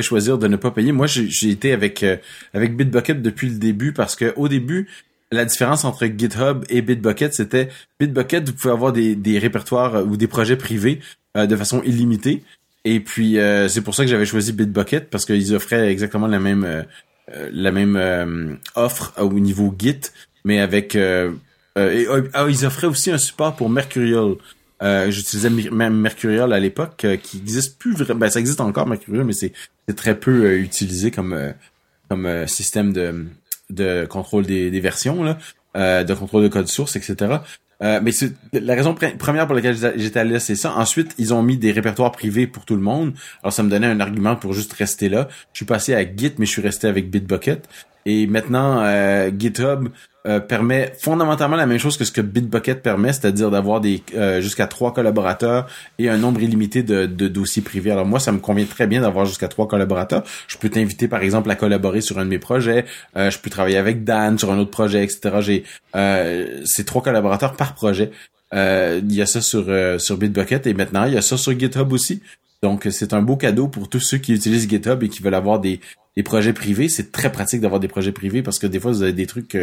[0.00, 0.90] choisir de ne pas payer.
[0.92, 2.16] Moi, j'ai été avec euh,
[2.54, 4.88] avec Bitbucket depuis le début parce que au début,
[5.30, 7.68] la différence entre GitHub et Bitbucket, c'était
[8.00, 11.00] Bitbucket, vous pouvez avoir des, des répertoires euh, ou des projets privés
[11.36, 12.42] euh, de façon illimitée.
[12.88, 13.36] Et puis
[13.68, 16.84] c'est pour ça que j'avais choisi Bitbucket parce qu'ils offraient exactement la même
[17.28, 20.00] la même offre au niveau Git,
[20.44, 24.36] mais avec et, ah, ils offraient aussi un support pour Mercurial.
[24.82, 28.20] Euh, J'utilisais même Mercurial à l'époque, euh, qui existe plus vraiment.
[28.20, 29.52] Ben, ça existe encore Mercurial, mais c'est
[29.94, 31.52] très peu euh, utilisé comme euh,
[32.08, 33.26] comme système de
[33.70, 37.38] de contrôle des, des versions là, de contrôle de code source, etc.
[37.80, 40.74] mais c'est la raison première pour laquelle j'étais allé là, c'est ça.
[40.74, 43.12] Ensuite, ils ont mis des répertoires privés pour tout le monde.
[43.42, 45.28] Alors ça me donnait un argument pour juste rester là.
[45.52, 47.68] Je suis passé à Git, mais je suis resté avec Bitbucket.
[48.06, 48.82] Et maintenant,
[49.38, 49.88] GitHub
[50.26, 54.40] euh, permet fondamentalement la même chose que ce que Bitbucket permet, c'est-à-dire d'avoir des euh,
[54.40, 55.68] jusqu'à trois collaborateurs
[56.00, 57.92] et un nombre illimité de, de, dossiers privés.
[57.92, 60.24] Alors moi, ça me convient très bien d'avoir jusqu'à trois collaborateurs.
[60.48, 62.86] Je peux t'inviter par exemple à collaborer sur un de mes projets.
[63.16, 65.36] Euh, je peux travailler avec Dan sur un autre projet, etc.
[65.40, 65.64] J'ai
[66.64, 68.10] ces trois collaborateurs par projet.
[68.52, 69.66] Il y a ça sur
[69.98, 72.20] sur Bitbucket et maintenant il y a ça sur GitHub aussi.
[72.62, 75.60] Donc c'est un beau cadeau pour tous ceux qui utilisent GitHub et qui veulent avoir
[75.60, 75.80] des,
[76.16, 76.88] des projets privés.
[76.88, 79.56] C'est très pratique d'avoir des projets privés parce que des fois vous avez des trucs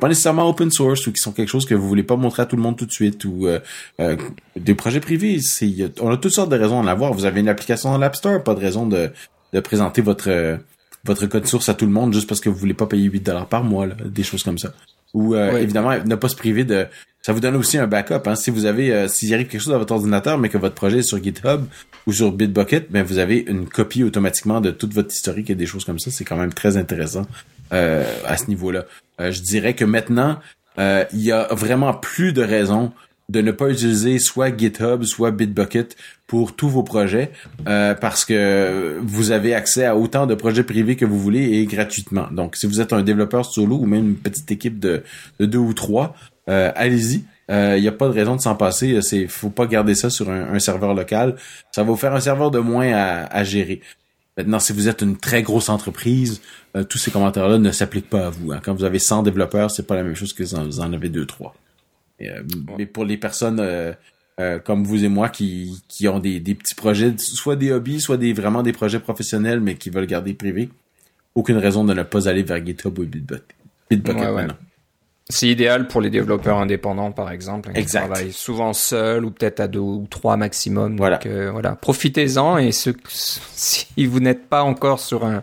[0.00, 2.46] pas nécessairement open source ou qui sont quelque chose que vous voulez pas montrer à
[2.46, 3.58] tout le monde tout de suite ou euh,
[4.00, 4.16] euh,
[4.56, 5.40] des projets privés.
[5.40, 7.12] C'est, on a toutes sortes de raisons d'en avoir.
[7.12, 9.10] Vous avez une application dans l'App Store, pas de raison de,
[9.52, 10.58] de présenter votre
[11.04, 13.20] votre code source à tout le monde juste parce que vous voulez pas payer 8
[13.20, 14.72] dollars par mois, là, des choses comme ça.
[15.14, 16.86] Ou euh, évidemment ne pas se priver de.
[17.22, 18.26] Ça vous donne aussi un backup.
[18.26, 18.36] Hein.
[18.36, 21.02] Si vous avez, s'il arrive quelque chose à votre ordinateur, mais que votre projet est
[21.02, 21.64] sur GitHub
[22.06, 25.66] ou sur Bitbucket, ben vous avez une copie automatiquement de toute votre historique et des
[25.66, 26.10] choses comme ça.
[26.10, 27.26] C'est quand même très intéressant
[27.70, 28.84] à ce niveau-là.
[29.20, 30.38] Euh, je dirais que maintenant,
[30.78, 32.92] euh, il y a vraiment plus de raisons
[33.28, 37.30] de ne pas utiliser soit GitHub, soit Bitbucket pour tous vos projets,
[37.66, 41.66] euh, parce que vous avez accès à autant de projets privés que vous voulez et
[41.66, 42.28] gratuitement.
[42.30, 45.02] Donc, si vous êtes un développeur solo ou même une petite équipe de,
[45.40, 46.14] deux ou trois,
[46.46, 47.24] allez-y.
[47.50, 49.00] Il n'y a pas de raison de s'en passer.
[49.02, 51.36] C'est, faut pas garder ça sur un, serveur local.
[51.72, 53.80] Ça va vous faire un serveur de moins à, à gérer.
[54.38, 56.40] Maintenant, si vous êtes une très grosse entreprise,
[56.76, 58.52] euh, tous ces commentaires-là ne s'appliquent pas à vous.
[58.52, 58.60] Hein.
[58.62, 61.26] Quand vous avez 100 développeurs, c'est pas la même chose que vous en, avez deux,
[61.26, 61.54] trois.
[62.22, 62.42] Euh,
[62.76, 66.74] mais pour les personnes euh, comme vous et moi qui, qui ont des, des, petits
[66.74, 70.68] projets, soit des hobbies, soit des vraiment des projets professionnels, mais qui veulent garder privé,
[71.34, 73.44] aucune raison de ne pas aller vers GitHub ou Bitbucket.
[73.90, 74.56] Bitbucket maintenant.
[75.30, 79.68] C'est idéal pour les développeurs indépendants, par exemple, qui travaillent souvent seuls ou peut-être à
[79.68, 80.96] deux ou trois maximum.
[80.96, 81.18] Voilà.
[81.18, 85.42] Donc, voilà, profitez-en et ce, si vous n'êtes pas encore sur un,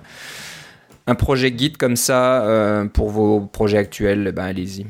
[1.07, 4.85] un projet Git comme ça euh, pour vos projets actuels, ben allez-y.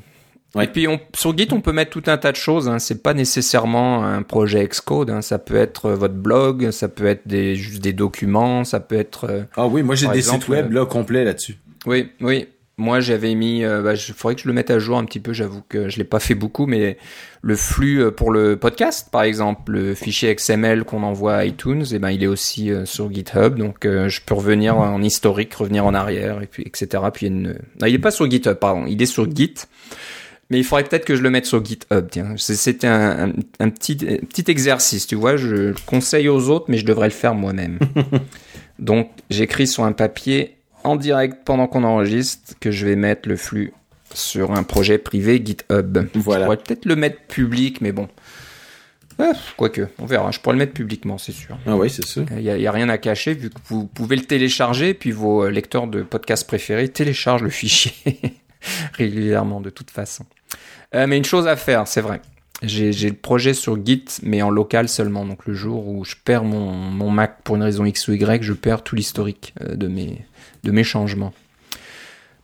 [0.62, 2.70] Et puis on, sur Git, on peut mettre tout un tas de choses.
[2.70, 2.80] Hein.
[2.80, 5.10] C'est pas nécessairement un projet Xcode.
[5.10, 5.22] Hein.
[5.22, 8.96] Ça peut être euh, votre blog, ça peut être des, juste des documents, ça peut
[8.96, 9.26] être.
[9.26, 11.58] Euh, ah oui, moi j'ai des sites web là complets là-dessus.
[11.86, 12.48] Oui, oui.
[12.78, 15.32] Moi, j'avais mis, il bah, faudrait que je le mette à jour un petit peu.
[15.32, 16.98] J'avoue que je l'ai pas fait beaucoup, mais
[17.46, 21.84] le flux euh, pour le podcast, par exemple, le fichier XML qu'on envoie à iTunes,
[21.84, 25.00] et eh ben il est aussi euh, sur GitHub, donc euh, je peux revenir en
[25.04, 27.04] historique, revenir en arrière, et puis etc.
[27.14, 29.54] Puis il, non, il est pas sur GitHub, pardon, il est sur Git.
[30.50, 32.08] Mais il faudrait peut-être que je le mette sur GitHub.
[32.12, 35.38] Tiens, c'était un, un, petit petit exercice, tu vois.
[35.38, 37.80] Je conseille aux autres, mais je devrais le faire moi-même.
[38.80, 43.36] donc j'écris sur un papier en direct pendant qu'on enregistre que je vais mettre le
[43.36, 43.74] flux
[44.14, 45.98] sur un projet privé GitHub.
[46.14, 46.42] Voilà.
[46.42, 48.08] Je pourrais peut-être le mettre public, mais bon.
[49.58, 50.32] quoique, on verra.
[50.32, 51.58] Je pourrais le mettre publiquement, c'est sûr.
[51.66, 52.26] Ah oui, c'est sûr.
[52.32, 55.50] Il n'y a, rien à cacher vu que vous pouvez le télécharger, puis vos euh,
[55.50, 57.94] lecteurs de podcasts préférés téléchargent le fichier
[58.94, 60.26] régulièrement de toute façon.
[60.96, 62.22] Euh, mais une chose à faire, c'est vrai.
[62.62, 65.26] J'ai le projet sur Git, mais en local seulement.
[65.26, 68.54] Donc le jour où je perds mon, Mac pour une raison X ou Y, je
[68.54, 70.26] perds tout l'historique euh, de, mes,
[70.64, 71.34] de mes changements.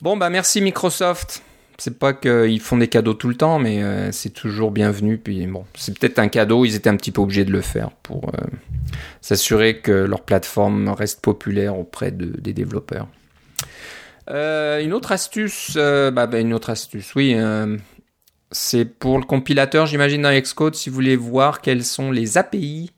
[0.02, 1.44] Bon, bah merci Microsoft
[1.78, 5.18] c'est pas qu'ils font des cadeaux tout le temps, mais euh, c'est toujours bienvenu.
[5.18, 7.90] Puis bon, c'est peut-être un cadeau, ils étaient un petit peu obligés de le faire
[8.04, 8.32] pour
[9.22, 13.08] s'assurer que leur plateforme reste populaire auprès des développeurs.
[14.28, 17.36] Une autre astuce, bah, bah, une autre astuce, oui,
[18.52, 22.92] c'est pour le compilateur, j'imagine dans Xcode, si vous voulez voir quelles sont les API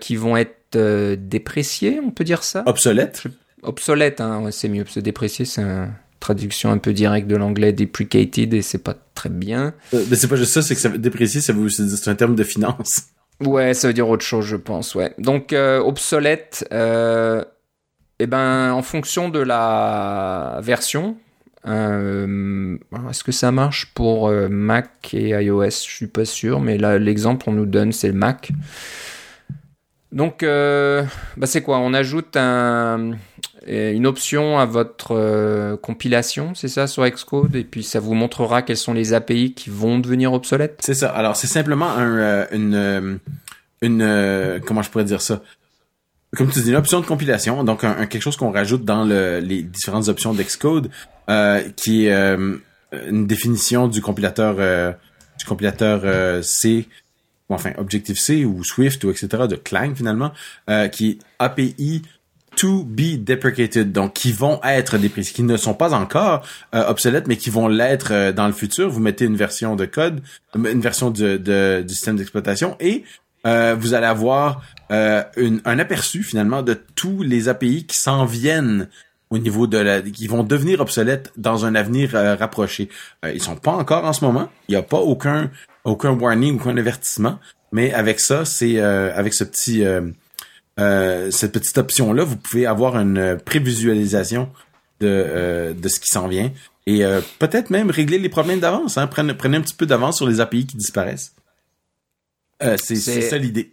[0.00, 2.62] qui vont être dépréciées, on peut dire ça?
[2.66, 3.24] Obsolète
[3.62, 5.90] Obsolète, hein, c'est mieux, parce que déprécier, c'est un
[6.22, 9.74] traduction un peu directe de l'anglais deprecated et c'est pas très bien.
[9.92, 12.44] Euh, mais c'est pas juste ça, c'est que ça déprécier, ça c'est un terme de
[12.44, 13.08] finance.
[13.40, 15.12] Ouais, ça veut dire autre chose, je pense, ouais.
[15.18, 17.44] Donc, euh, obsolète, euh,
[18.20, 21.16] eh ben, en fonction de la version,
[21.66, 22.76] euh,
[23.10, 25.64] est-ce que ça marche pour Mac et iOS?
[25.64, 28.52] Je suis pas sûr, mais là, l'exemple qu'on nous donne, c'est le Mac.
[30.10, 31.04] Donc, euh,
[31.38, 31.78] bah c'est quoi?
[31.78, 33.12] On ajoute un,
[33.66, 38.60] une option à votre euh, compilation, c'est ça, sur Xcode, et puis ça vous montrera
[38.60, 40.80] quelles sont les API qui vont devenir obsolètes?
[40.80, 41.08] C'est ça.
[41.08, 43.16] Alors, c'est simplement un, euh, une, euh,
[43.80, 45.40] une, comment je pourrais dire ça?
[46.36, 49.62] Comme tu dis, une option de compilation, donc quelque chose qu'on rajoute dans le, les
[49.62, 50.34] différentes options
[51.28, 52.36] d'Xcode, qui est
[53.08, 54.56] une définition du compilateur,
[55.38, 56.88] du compilateur C
[57.54, 59.44] enfin Objective-C ou Swift ou etc.
[59.48, 60.32] de Clang finalement,
[60.68, 62.02] euh, qui est API
[62.56, 67.26] to be deprecated, donc qui vont être dépréciés, qui ne sont pas encore euh, obsolètes,
[67.26, 68.90] mais qui vont l'être euh, dans le futur.
[68.90, 70.20] Vous mettez une version de code,
[70.54, 73.04] une version de, de du système d'exploitation, et
[73.44, 78.88] vous allez avoir une, un aperçu finalement de tous les API qui s'en viennent
[79.32, 82.90] au niveau de la, qui vont devenir obsolètes dans un avenir rapproché.
[83.24, 84.50] ils sont pas encore en ce moment.
[84.68, 85.50] Il n'y a pas aucun
[85.84, 87.38] aucun warning, aucun avertissement.
[87.72, 90.02] Mais avec ça, c'est euh, avec ce petit euh,
[90.78, 94.50] euh, cette petite option là, vous pouvez avoir une prévisualisation
[95.00, 96.52] de de ce qui s'en vient
[96.86, 97.02] et
[97.38, 98.98] peut-être même régler les problèmes d'avance.
[98.98, 99.06] Hein.
[99.06, 101.34] Prenez, prenez un petit peu d'avance sur les API qui disparaissent.
[102.60, 103.71] c'est ça l'idée.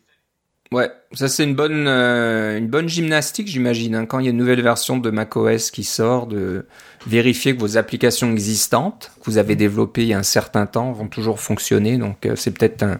[0.71, 3.95] Ouais, ça c'est une bonne une bonne gymnastique, j'imagine.
[3.95, 6.67] Hein, quand il y a une nouvelle version de macOS qui sort, de
[7.07, 10.91] vérifier que vos applications existantes que vous avez développées il y a un certain temps
[10.91, 11.97] vont toujours fonctionner.
[11.97, 12.99] Donc euh, c'est peut-être un,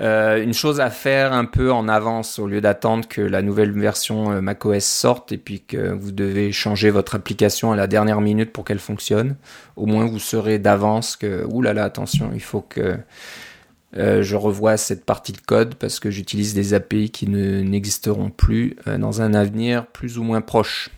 [0.00, 3.70] euh, une chose à faire un peu en avance au lieu d'attendre que la nouvelle
[3.70, 8.20] version euh, macOS sorte et puis que vous devez changer votre application à la dernière
[8.20, 9.36] minute pour qu'elle fonctionne.
[9.76, 12.98] Au moins vous serez d'avance que ouh là là attention il faut que
[13.96, 19.22] je revoie cette partie de code parce que j'utilise des API qui n'existeront plus dans
[19.22, 20.90] un avenir plus ou moins proche.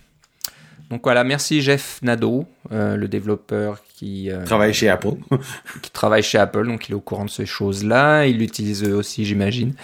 [0.91, 5.15] Donc voilà, merci Jeff Nadeau, euh, le développeur qui euh, travaille chez Apple.
[5.83, 8.27] qui travaille chez Apple, donc il est au courant de ces choses-là.
[8.27, 9.75] Il l'utilise aussi, j'imagine.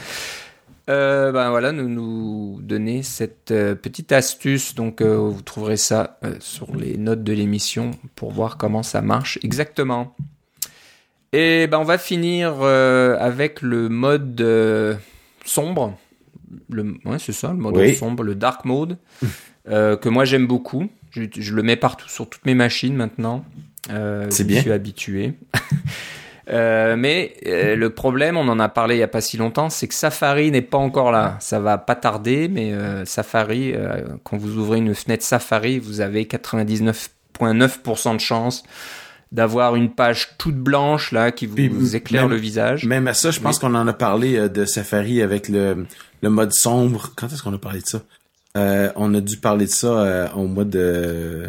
[0.89, 4.75] Euh, ben voilà, nous nous donner cette petite astuce.
[4.75, 10.15] Donc vous trouverez ça sur les notes de l'émission pour voir comment ça marche exactement.
[11.33, 14.99] Et ben on va finir avec le mode
[15.45, 15.97] sombre.
[16.71, 18.99] Le, ouais, c'est ça, le mode sombre, le dark mode.
[19.69, 20.89] Euh, que moi j'aime beaucoup.
[21.11, 23.45] Je, le mets partout sur toutes mes machines maintenant.
[23.91, 24.57] Euh, c'est bien.
[24.57, 25.35] Je suis habitué.
[26.51, 29.87] Euh, mais le problème, on en a parlé il y a pas si longtemps, c'est
[29.87, 31.37] que Safari n'est pas encore là.
[31.39, 32.75] Ça va pas tarder, mais
[33.07, 33.73] Safari,
[34.25, 38.65] quand vous ouvrez une fenêtre Safari, vous avez 99,9% de chance
[39.33, 42.85] d'avoir une page toute blanche là qui vous, éclaire le visage.
[42.85, 45.87] Même à ça, je pense qu'on en a parlé de Safari avec le,
[46.23, 47.11] le mode sombre.
[47.17, 48.03] Quand est-ce qu'on a parlé de ça?
[48.57, 51.49] Euh, on a dû parler de ça euh, au mois de,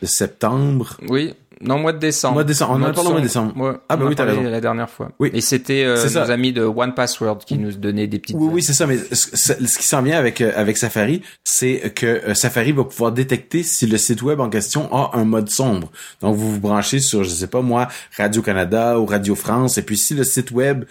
[0.00, 0.96] de septembre.
[1.08, 2.34] Oui, non, mois de décembre.
[2.34, 2.72] Mois de décembre.
[2.74, 3.80] On en a parlé au mois de décembre.
[3.88, 4.42] ah, bah oui, t'as raison.
[4.42, 5.10] La dernière fois.
[5.18, 5.30] Oui.
[5.32, 8.36] Et c'était euh, nos amis de One Password qui nous donnaient des petites.
[8.38, 8.86] Oui, oui, c'est ça.
[8.86, 13.62] Mais ce, qui s'en vient avec euh, avec Safari, c'est que Safari va pouvoir détecter
[13.62, 15.90] si le site web en question a un mode sombre.
[16.20, 19.82] Donc, vous vous branchez sur, je sais pas moi, Radio Canada ou Radio France, et
[19.82, 20.84] puis si le site web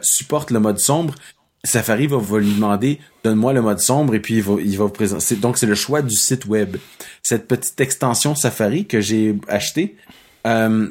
[0.00, 1.14] supporte le mode sombre,
[1.66, 4.90] Safari va, lui demander donne-moi le mode sombre et puis il va, il va vous
[4.90, 5.36] présenter.
[5.36, 6.76] Donc c'est le choix du site web.
[7.22, 9.96] Cette petite extension Safari que j'ai achetée
[10.46, 10.88] euh,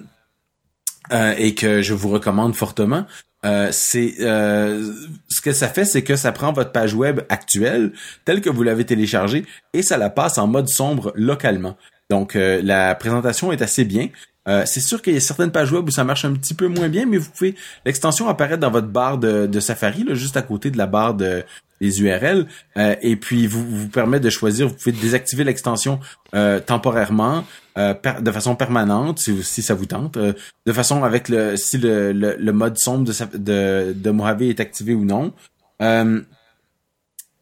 [1.12, 3.06] euh, et que je vous recommande fortement,
[3.46, 7.94] euh, c'est ce que ça fait, c'est que ça prend votre page web actuelle
[8.26, 11.78] telle que vous l'avez téléchargée et ça la passe en mode sombre localement.
[12.10, 14.10] Donc la présentation est assez bien.
[14.48, 16.68] Euh, c'est sûr qu'il y a certaines pages web où ça marche un petit peu
[16.68, 20.42] moins bien, mais vous pouvez l'extension apparaît dans votre barre de, Safari, là, juste à
[20.42, 21.44] côté de la barre de
[21.82, 24.70] des URL, euh, et puis vous vous permet de choisir.
[24.70, 26.00] Vous pouvez désactiver l'extension
[26.34, 27.44] euh, temporairement,
[27.76, 32.78] de façon permanente, si, ça vous tente, de façon avec le si le, le, mode
[32.78, 35.34] sombre de, de, de Mojave est activé ou non.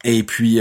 [0.02, 0.60] et puis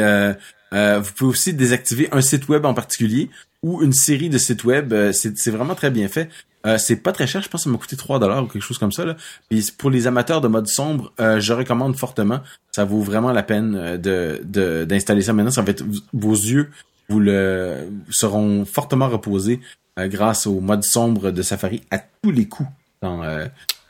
[0.73, 3.29] vous pouvez aussi désactiver un site web en particulier
[3.63, 4.93] ou une série de sites web.
[4.93, 6.29] Euh, c'est vraiment très bien fait.
[6.65, 8.61] Euh, c'est pas très cher, je pense que ça m'a coûté 3 dollars ou quelque
[8.61, 9.03] chose comme ça.
[9.03, 9.17] Là.
[9.49, 12.39] Puis pour les amateurs de mode sombre, euh, je recommande fortement.
[12.71, 14.41] Ça vaut vraiment la peine de
[14.85, 15.51] d'installer ça maintenant.
[15.51, 16.69] Ça va être vos yeux
[17.09, 19.59] vous le seront fortement reposés
[19.97, 22.69] grâce au mode sombre de Safari à tous les coups
[23.01, 23.21] dans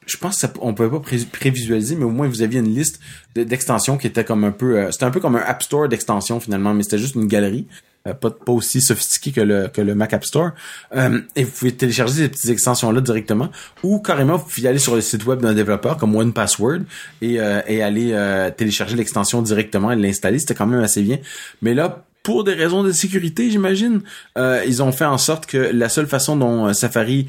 [0.06, 1.00] Je pense qu'on pouvait pas
[1.32, 3.00] prévisualiser, mais au moins vous aviez une liste
[3.34, 4.90] d'extensions qui était comme un peu.
[4.90, 7.66] c'était un peu comme un App Store d'extensions finalement, mais c'était juste une galerie.
[8.08, 10.50] Euh, pas, pas aussi sophistiqué que le, que le Mac App Store.
[10.96, 13.48] Euh, et vous pouvez télécharger ces petites extensions-là directement.
[13.84, 16.80] Ou carrément, vous pouvez aller sur le site web d'un développeur comme OnePassword
[17.20, 18.12] et, euh, et aller
[18.56, 20.40] télécharger l'extension directement et l'installer.
[20.40, 21.18] C'était quand même assez bien.
[21.60, 24.02] Mais là, pour des raisons de sécurité, j'imagine,
[24.36, 27.26] ils ont fait en sorte que la seule façon dont Safari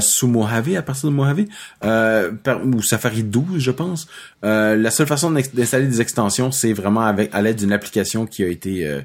[0.00, 1.44] sous Mojave, à partir de Mojave,
[2.64, 4.08] ou Safari 12, je pense,
[4.42, 8.48] la seule façon d'installer des extensions, c'est vraiment avec à l'aide d'une application qui a
[8.48, 9.02] été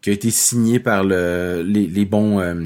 [0.00, 2.64] qui a été signé par le, les, les bons euh,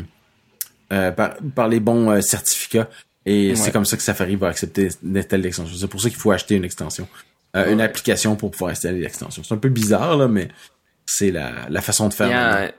[0.93, 2.89] euh, par, par, les bons euh, certificats.
[3.25, 5.77] Et c'est comme ça que Safari va accepter d'installer l'extension.
[5.77, 7.07] C'est pour ça qu'il faut acheter une extension.
[7.55, 9.45] Une application pour pouvoir installer l'extension.
[9.45, 10.49] C'est un peu bizarre, là, mais
[11.17, 12.29] c'est la, la façon de faire.
[12.29, 12.73] Il y a,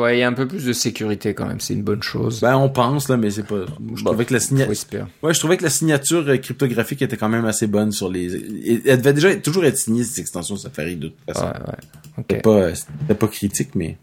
[0.00, 1.60] ouais, il y a un peu plus de sécurité quand même.
[1.60, 2.40] C'est une bonne chose.
[2.40, 3.64] Ben, on pense, là, mais c'est pas...
[3.94, 5.06] Je trouvais que la signature...
[5.22, 8.82] Ouais, je trouvais que la signature cryptographique était quand même assez bonne sur les...
[8.86, 11.46] Elle devait déjà toujours être signée, cette extension Safari, de toute façon.
[11.46, 12.74] Ouais, ouais.
[12.74, 13.98] C'était pas, pas critique, mais.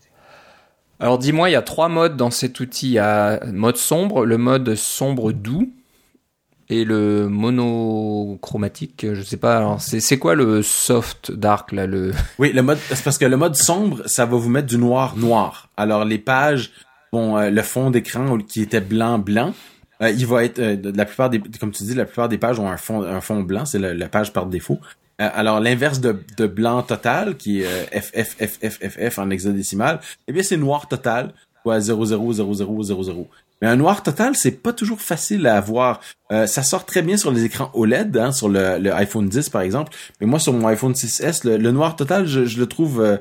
[0.99, 2.87] Alors dis-moi, il y a trois modes dans cet outil.
[2.87, 5.73] Il y a mode sombre, le mode sombre doux
[6.73, 9.05] et le monochromatique.
[9.13, 9.77] Je sais pas.
[9.79, 13.55] c'est quoi le soft dark là le Oui, le mode c'est parce que le mode
[13.55, 15.69] sombre, ça va vous mettre du noir noir.
[15.77, 16.71] Alors les pages,
[17.11, 19.53] bon, euh, le fond d'écran qui était blanc blanc,
[20.01, 22.59] euh, il va être euh, la plupart des comme tu dis la plupart des pages
[22.59, 24.79] ont un fond un fond blanc, c'est la page par défaut.
[25.19, 29.29] Alors l'inverse de, blanc total, qui est euh, F, F, F, F, F, F en
[29.29, 33.27] hexadécimal, eh bien c'est noir total, quoi 0, 0, 0, 0, 0, 0.
[33.63, 36.01] Mais un noir total, c'est pas toujours facile à avoir.
[36.33, 39.47] Euh, ça sort très bien sur les écrans OLED, hein, sur le, le, iPhone 10
[39.47, 39.95] par exemple.
[40.19, 43.01] Mais moi, sur mon iPhone 6S, le, noir total, je, je le trouve...
[43.01, 43.15] Euh,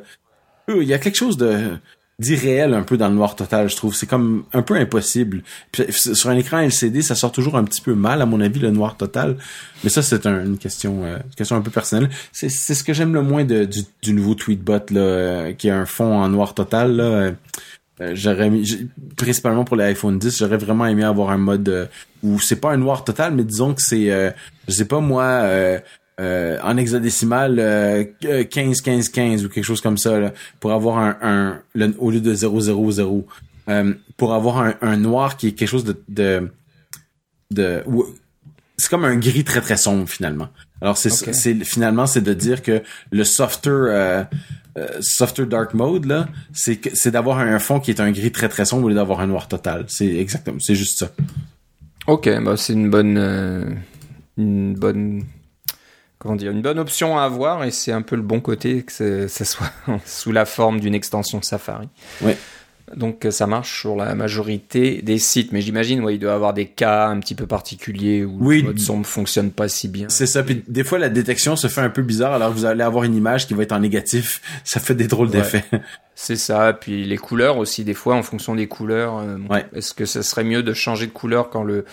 [0.69, 1.79] il y a quelque chose de
[2.19, 3.95] d'irréel un peu dans le noir total, je trouve.
[3.95, 5.43] C'est comme un peu impossible.
[5.89, 8.71] sur un écran LCD, ça sort toujours un petit peu mal, à mon avis, le
[8.71, 9.37] noir total.
[9.85, 12.11] Mais ça, c'est une question, euh, question un peu personnelle.
[12.33, 13.69] C'est, ce que j'aime le moins de,
[14.03, 17.33] du, nouveau Tweetbot, là, euh, qui a un fond en noir total, là.
[18.03, 18.51] Euh, j'aurais
[19.17, 21.89] principalement pour l'iPhone 10, j'aurais vraiment aimé avoir un mode
[22.23, 24.35] où c'est pas un noir total, mais disons que c'est,
[24.69, 25.81] je sais pas moi,
[26.21, 27.57] euh, en hexadécimal
[28.21, 32.21] 15 15 15 ou quelque chose comme ça là, pour avoir un, un au lieu
[32.21, 33.27] de 0 0 0
[33.69, 36.51] euh, pour avoir un, un, noir qui est quelque chose de de,
[37.51, 37.83] de
[38.77, 40.49] c'est comme un gris très très sombre finalement.
[40.83, 44.25] Alors c'est c'est finalement c'est de dire que le softer
[44.79, 48.49] euh, softer dark mode là, c'est c'est d'avoir un fond qui est un gris très
[48.49, 49.85] très sombre au lieu d'avoir un noir total.
[49.89, 51.11] C'est exactement, c'est juste ça.
[52.07, 53.65] OK, bah c'est une bonne euh,
[54.37, 55.25] une bonne
[56.19, 59.27] comment dire, une bonne option à avoir et c'est un peu le bon côté que
[59.27, 59.73] ça soit
[60.07, 61.89] sous la forme d'une extension Safari.
[62.21, 62.39] Ouais.
[62.97, 66.53] Donc ça marche sur la majorité des sites, mais j'imagine ouais, il doit y avoir
[66.55, 68.63] des cas un petit peu particuliers où oui.
[68.63, 70.09] le son ne fonctionne pas si bien.
[70.09, 72.83] C'est ça, puis des fois la détection se fait un peu bizarre, alors vous allez
[72.83, 75.65] avoir une image qui va être en négatif, ça fait des drôles d'effets.
[76.15, 79.39] C'est ça, puis les couleurs aussi, des fois en fonction des couleurs, euh,
[79.75, 81.85] est-ce que ça serait mieux de changer de couleur quand le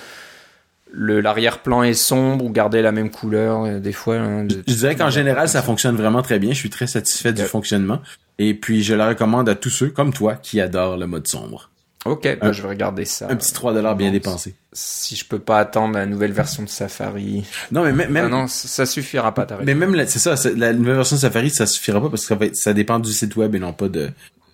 [0.92, 4.16] le l'arrière-plan est sombre ou garder la même couleur euh, des fois.
[4.16, 6.52] Hein, je dirais qu'en général ça fonctionne vraiment très bien.
[6.52, 8.02] Je suis très satisfait du fonctionnement
[8.40, 11.70] et puis je le recommande à tous ceux comme toi qui adorent le mode sombre.
[12.06, 13.28] Ok, bah, je vais regarder ça.
[13.30, 14.56] Un petit 3 dollars bien dépensé.
[14.72, 17.46] Si je peux pas attendre la nouvelle version de Safari.
[17.72, 19.46] Non mais même, ah non, ça suffira pas.
[19.66, 22.74] Mais même c'est ça, la nouvelle version de Safari ça suffira pas parce que ça,
[22.74, 24.10] dépend du site web et non pas de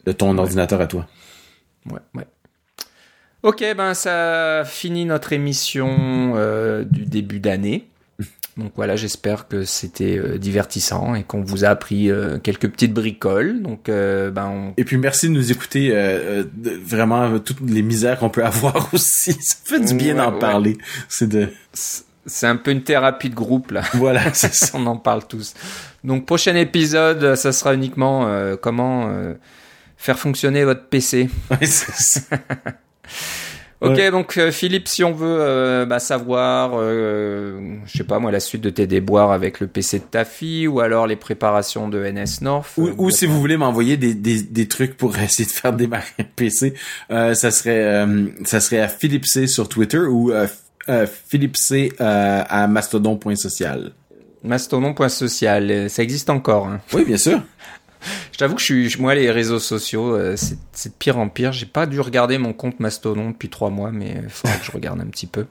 [0.05, 1.07] de ton ordinateur à toi.
[1.89, 2.25] Ouais, ouais.
[3.43, 7.87] Ok, ben ça finit notre émission euh, du début d'année.
[8.57, 12.93] Donc voilà, j'espère que c'était euh, divertissant et qu'on vous a appris euh, quelques petites
[12.93, 13.61] bricoles.
[13.61, 15.93] Donc ben et puis merci de nous écouter
[16.55, 19.33] vraiment toutes les misères qu'on peut avoir aussi.
[19.33, 20.77] Ça fait du bien d'en parler.
[21.09, 21.49] C'est de
[22.27, 23.81] c'est un peu une thérapie de groupe là.
[23.93, 24.21] Voilà,
[24.73, 25.53] on en parle tous.
[26.03, 29.11] Donc prochain épisode, ça sera uniquement comment
[29.97, 31.29] faire fonctionner votre PC.
[31.51, 31.67] Ouais,
[33.85, 38.31] Ok, donc euh, Philippe, si on veut euh, bah, savoir, euh, je sais pas moi,
[38.31, 41.87] la suite de tes déboires avec le PC de ta fille, ou alors les préparations
[41.87, 42.73] de NS North.
[42.77, 46.23] Ou, si vous voulez m'envoyer des, des, des, trucs pour essayer de faire démarrer un
[46.35, 46.73] PC,
[47.09, 48.05] ça serait
[48.45, 50.31] ça serait à Philippe C sur Twitter ou
[51.27, 53.91] Philippe C à mastodon.social.
[54.43, 56.67] Mastodon.social, ça existe encore.
[56.67, 56.79] Hein.
[56.93, 57.41] Oui, bien sûr.
[58.31, 61.51] Je t'avoue que je suis, moi, les réseaux sociaux, euh, c'est de pire en pire.
[61.51, 64.71] J'ai pas dû regarder mon compte Mastodon depuis trois mois, mais il faudrait que je
[64.71, 65.45] regarde un petit peu.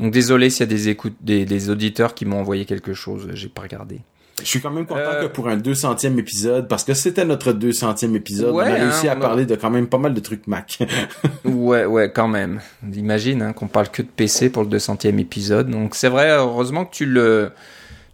[0.00, 3.28] Donc désolé s'il y a des écoutes, des, des auditeurs qui m'ont envoyé quelque chose,
[3.34, 4.00] j'ai pas regardé.
[4.40, 7.52] Je suis quand même content Euh, que pour un 200e épisode, parce que c'était notre
[7.52, 9.98] 200e épisode, Ouais, on a réussi hein, à on a- parler de quand même pas
[9.98, 10.78] mal de trucs Mac.
[11.44, 12.60] Ouais, ouais, quand même.
[12.94, 15.70] Imagine hein, qu'on parle que de PC pour le 200e épisode.
[15.70, 17.50] Donc c'est vrai, heureusement que tu le,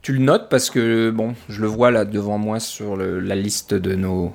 [0.05, 3.35] tu le notes parce que bon, je le vois là devant moi sur le- la
[3.35, 4.33] liste de nos,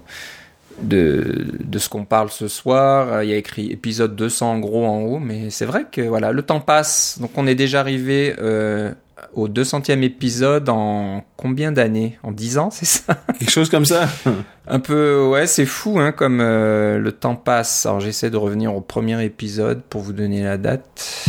[0.82, 3.14] de, de ce qu'on parle ce soir.
[3.14, 6.02] Euh, Il y a écrit épisode 200 en gros en haut, mais c'est vrai que
[6.02, 7.20] voilà, le temps passe.
[7.22, 8.92] Donc on est déjà arrivé euh,
[9.34, 12.18] au 200e épisode en combien d'années?
[12.24, 13.18] En 10 ans, c'est ça?
[13.38, 14.08] Quelque chose comme ça.
[14.68, 17.86] un peu, ouais, c'est fou, hein, comme euh, le temps passe.
[17.86, 21.26] Alors j'essaie de revenir au premier épisode pour vous donner la date.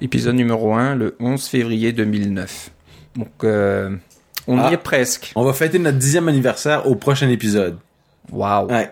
[0.00, 2.70] Épisode numéro 1, le 11 février 2009.
[3.16, 3.96] Donc euh,
[4.46, 4.70] on Ah.
[4.70, 5.32] y est presque.
[5.36, 7.78] On va fêter notre dixième anniversaire au prochain épisode.
[8.32, 8.68] Waouh.
[8.68, 8.90] Ouais.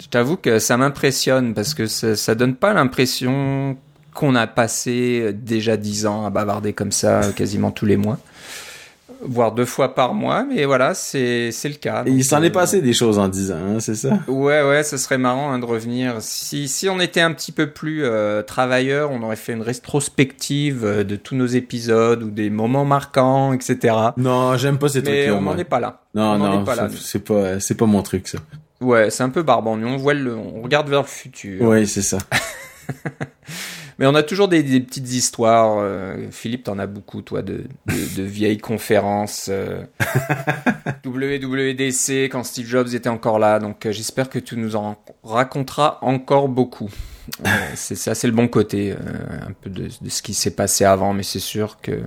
[0.00, 3.76] Je t'avoue que ça m'impressionne parce que ça, ça donne pas l'impression
[4.12, 8.18] qu'on a passé déjà 10 ans à bavarder comme ça quasiment tous les mois.
[9.26, 12.02] Voire deux fois par mois, mais voilà, c'est c'est le cas.
[12.04, 14.18] Et il s'en est euh, passé des choses en 10 ans, hein, c'est ça?
[14.28, 16.16] Ouais, ouais, ce serait marrant hein, de revenir.
[16.20, 20.84] Si, si on était un petit peu plus euh, travailleur, on aurait fait une rétrospective
[20.84, 23.94] euh, de tous nos épisodes ou des moments marquants, etc.
[24.18, 26.02] Non, j'aime pas ces Mais trucs-là, on n'en est pas là.
[26.14, 26.64] Non, on non,
[27.00, 28.38] c'est- pas, c'est pas mon truc, ça.
[28.80, 29.78] Ouais, c'est un peu barbant.
[29.82, 31.62] On voit le, on regarde vers le futur.
[31.62, 32.18] Oui, c'est ça.
[33.98, 35.78] Mais on a toujours des, des petites histoires.
[35.78, 39.48] euh, Philippe, t'en as beaucoup, toi, de, de, de vieilles conférences.
[39.50, 39.82] euh,
[41.04, 43.58] WWDC, quand Steve Jobs était encore là.
[43.58, 46.90] Donc, euh, j'espère que tu nous en raconteras encore beaucoup.
[47.44, 48.96] Euh, c'est ça, c'est le bon côté, euh,
[49.48, 51.12] un peu de, de ce qui s'est passé avant.
[51.14, 52.00] Mais c'est sûr que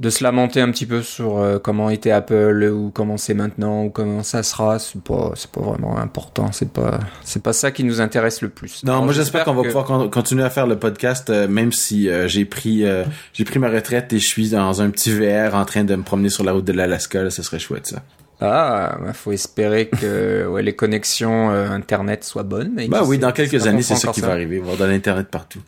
[0.00, 3.84] de se lamenter un petit peu sur euh, comment était Apple ou comment c'est maintenant
[3.84, 6.52] ou comment ça sera, c'est pas, c'est pas vraiment important.
[6.52, 8.84] C'est pas, c'est pas ça qui nous intéresse le plus.
[8.84, 11.72] Non, Alors, moi j'espère qu'on va pouvoir con- continuer à faire le podcast, euh, même
[11.72, 12.84] si euh, j'ai pris
[13.32, 16.02] j'ai pris ma retraite et je suis dans un petit VR en train de me
[16.02, 17.28] promener sur la route de l'Alaska.
[17.30, 18.02] Ça serait chouette ça.
[18.40, 22.70] Ah, bah, faut espérer que ouais, les connexions internet soient bonnes.
[22.76, 24.56] Mais Bah oui, dans quelques années, c'est ça qui va arriver.
[24.58, 25.58] Il va avoir de l'internet partout.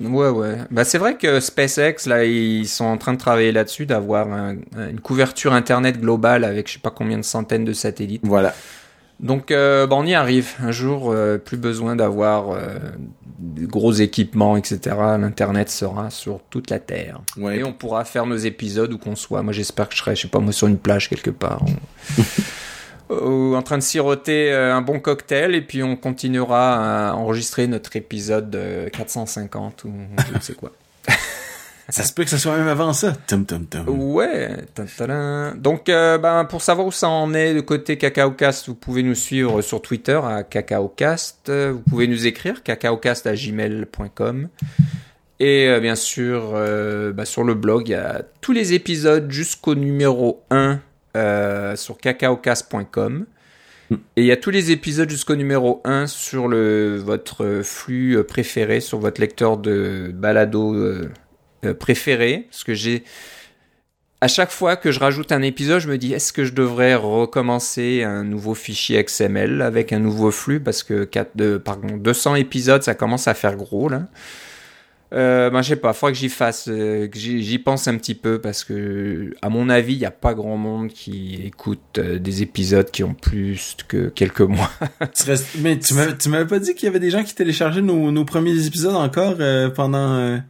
[0.00, 0.56] Ouais, ouais.
[0.70, 4.56] Bah c'est vrai que SpaceX là, ils sont en train de travailler là-dessus, d'avoir un-
[4.76, 8.22] une couverture internet globale avec je sais pas combien de centaines de satellites.
[8.24, 8.54] Voilà.
[9.20, 10.50] Donc euh, bah, on y arrive.
[10.60, 12.74] Un jour, euh, plus besoin d'avoir euh,
[13.38, 14.80] de gros équipements, etc.
[15.20, 17.20] L'internet sera sur toute la Terre.
[17.36, 17.58] Ouais.
[17.58, 19.42] Et on pourra faire nos épisodes où qu'on soit.
[19.44, 21.62] Moi, j'espère que je serai, je sais pas, moi, sur une plage quelque part.
[23.10, 27.66] ou en train de siroter euh, un bon cocktail et puis on continuera à enregistrer
[27.66, 29.92] notre épisode euh, 450 ou
[30.28, 30.72] je ne sais quoi.
[31.90, 33.12] Ça se peut que ça soit même avant ça.
[33.26, 33.86] Tum tum tum.
[33.86, 34.56] Ouais.
[34.74, 35.52] tadadam.
[35.58, 39.14] Donc, euh, ben, pour savoir où ça en est de côté CacaoCast, vous pouvez nous
[39.14, 41.50] suivre sur Twitter à CacaoCast.
[41.50, 44.48] Vous pouvez nous écrire cacaocast@gmail.com.
[45.40, 49.30] Et euh, bien sûr, euh, bah, sur le blog, il y a tous les épisodes
[49.30, 50.80] jusqu'au numéro 1
[51.16, 53.26] euh, sur cacaocast.com.
[53.90, 58.24] Et il y a tous les épisodes jusqu'au numéro 1 sur le, votre flux euh,
[58.24, 61.10] préféré, sur votre lecteur de balado euh,
[61.78, 62.46] préféré.
[62.50, 63.04] Parce que j'ai.
[64.20, 66.94] À chaque fois que je rajoute un épisode, je me dis est-ce que je devrais
[66.94, 70.60] recommencer un nouveau fichier XML avec un nouveau flux?
[70.60, 74.08] Parce que 4, de, pardon, 200 épisodes, ça commence à faire gros là.
[75.14, 78.14] Euh, ben, je sais pas, faudrait que j'y fasse, euh, que j'y pense un petit
[78.16, 82.18] peu parce que, à mon avis, il n'y a pas grand monde qui écoute euh,
[82.18, 84.70] des épisodes qui ont plus que quelques mois.
[85.14, 85.94] Tu serais- Mais tu
[86.28, 89.36] m'avais pas dit qu'il y avait des gens qui téléchargeaient nos, nos premiers épisodes encore
[89.74, 90.40] pendant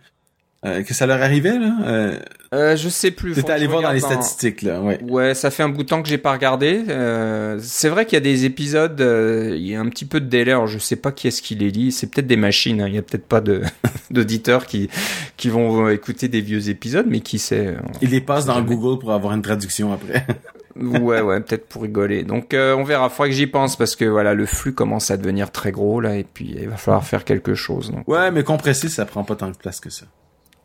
[0.64, 1.76] euh, que ça leur arrivait là?
[1.86, 2.18] Euh,
[2.54, 3.32] Euh, je sais plus.
[3.34, 4.80] T'étais allé voir dans les statistiques là.
[4.80, 5.00] Ouais.
[5.02, 6.82] Ouais, ça fait un bout de temps que j'ai pas regardé.
[6.88, 10.26] Euh, c'est vrai qu'il y a des épisodes, il y a un petit peu de
[10.26, 10.52] délai.
[10.52, 11.90] Alors je sais pas qui est-ce qui les lit.
[11.90, 12.80] C'est peut-être des machines.
[12.80, 12.86] hein.
[12.88, 13.62] Il y a peut-être pas de
[14.12, 14.88] d'auditeurs qui
[15.36, 17.74] qui vont écouter des vieux épisodes, mais qui sait.
[18.00, 18.68] Il les passe dans Jamais.
[18.76, 20.24] Google pour avoir une traduction après.
[20.76, 22.24] Ouais, ouais, peut-être pour rigoler.
[22.24, 23.08] Donc euh, on verra.
[23.08, 26.16] Faudrait que j'y pense parce que voilà, le flux commence à devenir très gros là,
[26.16, 27.92] et puis il va falloir faire quelque chose.
[27.92, 30.06] Donc ouais, mais compressé, ça prend pas tant de place que ça.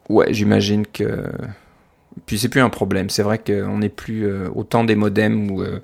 [0.09, 1.25] Ouais, j'imagine que.
[2.25, 3.09] Puis c'est plus un problème.
[3.09, 5.79] C'est vrai qu'on n'est plus euh, autant des modems ou euh,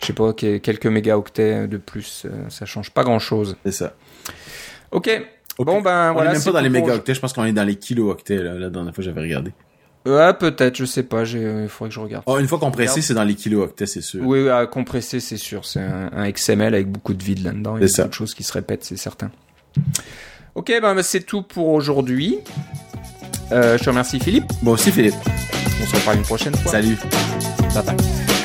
[0.00, 2.22] je sais pas que- quelques mégaoctets de plus.
[2.24, 3.56] euh, ça change pas grand chose.
[3.64, 3.94] C'est ça.
[4.92, 5.10] Ok.
[5.58, 6.30] Bon ben on voilà.
[6.30, 8.68] est même pas dans les mégaoctets, je pense qu'on est dans les kilooctets là, la
[8.68, 9.52] dernière fois j'avais regardé.
[10.06, 10.76] Ouais, peut-être.
[10.76, 11.24] Je sais pas.
[11.24, 12.22] j'ai- Il faudrait que je regarde.
[12.26, 14.24] Oh, une fois compressé, c'est dans les kilooctets, c'est sûr.
[14.24, 15.64] Oui, à compresser, c'est sûr.
[15.64, 17.76] C'est un, un XML avec beaucoup de vide là-dedans.
[17.76, 18.02] Il y a C'est ça.
[18.04, 19.30] beaucoup de choses qui se répètent, c'est certain.
[20.54, 22.38] Ok, ben ben, c'est tout pour aujourd'hui.
[23.52, 24.52] Euh, je te remercie Philippe.
[24.62, 25.14] Bon aussi Philippe.
[25.82, 26.72] On se reparle une prochaine fois.
[26.72, 26.98] Salut.
[27.74, 28.35] Bye bye.